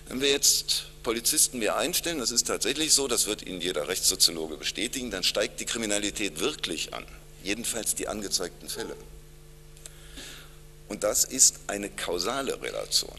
Wenn 0.08 0.22
wir 0.22 0.30
jetzt 0.30 0.86
Polizisten 1.04 1.60
mehr 1.60 1.78
einstellen, 1.78 2.20
das 2.20 2.32
ist 2.32 2.48
tatsächlich 2.48 2.94
so, 2.94 3.08
das 3.08 3.28
wird 3.28 3.46
Ihnen 3.46 3.62
jeder 3.62 3.88
Rechtssoziologe 3.88 4.58
bestätigen, 4.58 5.12
dann 5.12 5.24
steigt 5.24 5.60
die 5.60 5.66
Kriminalität 5.66 6.40
wirklich 6.40 6.94
an. 6.94 7.06
Jedenfalls 7.44 7.96
die 7.96 8.08
angezeigten 8.08 8.68
Fälle. 8.68 8.96
Und 10.90 11.04
das 11.04 11.24
ist 11.24 11.60
eine 11.68 11.90
kausale 11.90 12.62
Relation. 12.62 13.18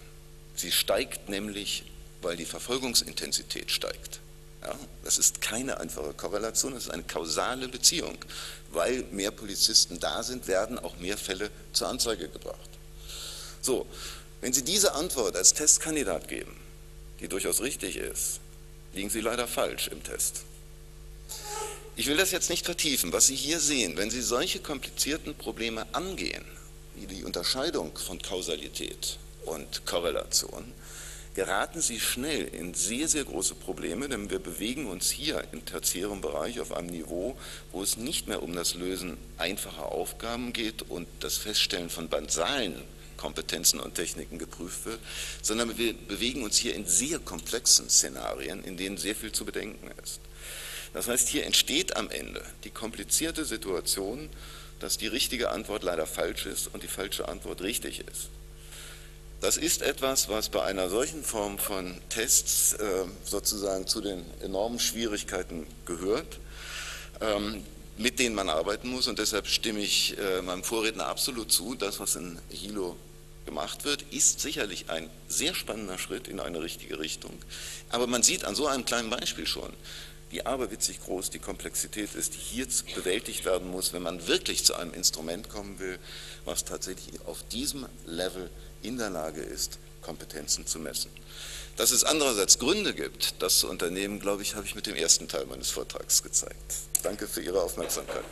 Sie 0.56 0.72
steigt 0.72 1.28
nämlich, 1.28 1.84
weil 2.20 2.36
die 2.36 2.44
Verfolgungsintensität 2.44 3.70
steigt. 3.70 4.20
Ja, 4.62 4.74
das 5.04 5.18
ist 5.18 5.40
keine 5.40 5.80
einfache 5.80 6.12
Korrelation, 6.12 6.74
das 6.74 6.84
ist 6.84 6.90
eine 6.90 7.02
kausale 7.02 7.68
Beziehung. 7.68 8.18
Weil 8.72 9.04
mehr 9.10 9.30
Polizisten 9.30 9.98
da 9.98 10.22
sind, 10.22 10.46
werden 10.46 10.78
auch 10.78 10.96
mehr 10.98 11.16
Fälle 11.16 11.50
zur 11.72 11.88
Anzeige 11.88 12.28
gebracht. 12.28 12.70
So, 13.62 13.86
wenn 14.40 14.52
Sie 14.52 14.62
diese 14.62 14.92
Antwort 14.92 15.36
als 15.36 15.54
Testkandidat 15.54 16.28
geben, 16.28 16.56
die 17.20 17.28
durchaus 17.28 17.60
richtig 17.60 17.96
ist, 17.96 18.40
liegen 18.92 19.10
Sie 19.10 19.20
leider 19.20 19.46
falsch 19.46 19.88
im 19.88 20.02
Test. 20.02 20.44
Ich 21.96 22.06
will 22.06 22.16
das 22.16 22.30
jetzt 22.30 22.48
nicht 22.48 22.64
vertiefen. 22.64 23.12
Was 23.12 23.26
Sie 23.26 23.36
hier 23.36 23.60
sehen, 23.60 23.96
wenn 23.96 24.10
Sie 24.10 24.22
solche 24.22 24.60
komplizierten 24.60 25.34
Probleme 25.34 25.86
angehen, 25.92 26.44
wie 26.94 27.06
die 27.06 27.24
Unterscheidung 27.24 27.96
von 27.98 28.20
Kausalität 28.20 29.18
und 29.44 29.84
Korrelation, 29.84 30.72
geraten 31.34 31.80
Sie 31.80 32.00
schnell 32.00 32.44
in 32.44 32.74
sehr, 32.74 33.08
sehr 33.08 33.24
große 33.24 33.54
Probleme, 33.54 34.08
denn 34.08 34.30
wir 34.30 34.38
bewegen 34.38 34.86
uns 34.86 35.10
hier 35.10 35.44
im 35.52 35.64
tertiären 35.64 36.20
Bereich 36.20 36.60
auf 36.60 36.72
einem 36.72 36.88
Niveau, 36.88 37.36
wo 37.72 37.82
es 37.82 37.96
nicht 37.96 38.28
mehr 38.28 38.42
um 38.42 38.54
das 38.54 38.74
Lösen 38.74 39.16
einfacher 39.38 39.92
Aufgaben 39.92 40.52
geht 40.52 40.82
und 40.82 41.06
das 41.20 41.36
Feststellen 41.36 41.90
von 41.90 42.08
basalen 42.08 42.82
Kompetenzen 43.16 43.80
und 43.80 43.94
Techniken 43.94 44.38
geprüft 44.38 44.86
wird, 44.86 44.98
sondern 45.42 45.76
wir 45.76 45.92
bewegen 45.92 46.42
uns 46.42 46.56
hier 46.56 46.74
in 46.74 46.86
sehr 46.86 47.18
komplexen 47.18 47.90
Szenarien, 47.90 48.64
in 48.64 48.76
denen 48.76 48.96
sehr 48.96 49.14
viel 49.14 49.30
zu 49.30 49.44
bedenken 49.44 49.90
ist. 50.02 50.20
Das 50.94 51.06
heißt, 51.06 51.28
hier 51.28 51.44
entsteht 51.44 51.96
am 51.96 52.10
Ende 52.10 52.42
die 52.64 52.70
komplizierte 52.70 53.44
Situation, 53.44 54.28
dass 54.80 54.96
die 54.96 55.06
richtige 55.06 55.50
Antwort 55.50 55.82
leider 55.82 56.06
falsch 56.06 56.46
ist 56.46 56.72
und 56.72 56.82
die 56.82 56.88
falsche 56.88 57.28
Antwort 57.28 57.60
richtig 57.60 58.00
ist. 58.00 58.30
Das 59.40 59.56
ist 59.56 59.80
etwas, 59.80 60.28
was 60.28 60.50
bei 60.50 60.62
einer 60.62 60.90
solchen 60.90 61.24
Form 61.24 61.58
von 61.58 61.98
Tests 62.10 62.74
äh, 62.74 63.04
sozusagen 63.24 63.86
zu 63.86 64.02
den 64.02 64.22
enormen 64.42 64.78
Schwierigkeiten 64.78 65.66
gehört, 65.86 66.38
ähm, 67.22 67.64
mit 67.96 68.18
denen 68.18 68.34
man 68.34 68.50
arbeiten 68.50 68.90
muss. 68.90 69.08
Und 69.08 69.18
deshalb 69.18 69.46
stimme 69.46 69.80
ich 69.80 70.18
äh, 70.18 70.42
meinem 70.42 70.62
Vorredner 70.62 71.06
absolut 71.06 71.50
zu. 71.50 71.74
Das, 71.74 72.00
was 72.00 72.16
in 72.16 72.38
Hilo 72.50 72.96
gemacht 73.46 73.86
wird, 73.86 74.02
ist 74.10 74.40
sicherlich 74.40 74.90
ein 74.90 75.08
sehr 75.28 75.54
spannender 75.54 75.96
Schritt 75.96 76.28
in 76.28 76.38
eine 76.38 76.62
richtige 76.62 76.98
Richtung. 76.98 77.32
Aber 77.88 78.06
man 78.06 78.22
sieht 78.22 78.44
an 78.44 78.54
so 78.54 78.66
einem 78.66 78.84
kleinen 78.84 79.08
Beispiel 79.08 79.46
schon, 79.46 79.72
wie 80.28 80.44
aberwitzig 80.44 81.00
groß 81.00 81.30
die 81.30 81.38
Komplexität 81.38 82.14
ist, 82.14 82.34
die 82.34 82.38
hier 82.38 82.66
bewältigt 82.94 83.46
werden 83.46 83.70
muss, 83.70 83.94
wenn 83.94 84.02
man 84.02 84.28
wirklich 84.28 84.66
zu 84.66 84.74
einem 84.74 84.92
Instrument 84.92 85.48
kommen 85.48 85.78
will, 85.78 85.98
was 86.44 86.66
tatsächlich 86.66 87.22
auf 87.26 87.42
diesem 87.48 87.86
Level 88.04 88.50
in 88.82 88.98
der 88.98 89.10
Lage 89.10 89.40
ist, 89.40 89.78
Kompetenzen 90.02 90.66
zu 90.66 90.78
messen. 90.78 91.10
Dass 91.76 91.90
es 91.90 92.04
andererseits 92.04 92.58
Gründe 92.58 92.94
gibt, 92.94 93.40
das 93.42 93.60
zu 93.60 93.68
unternehmen, 93.68 94.20
glaube 94.20 94.42
ich, 94.42 94.54
habe 94.54 94.66
ich 94.66 94.74
mit 94.74 94.86
dem 94.86 94.96
ersten 94.96 95.28
Teil 95.28 95.46
meines 95.46 95.70
Vortrags 95.70 96.22
gezeigt. 96.22 96.74
Danke 97.02 97.26
für 97.26 97.40
Ihre 97.40 97.62
Aufmerksamkeit. 97.62 98.24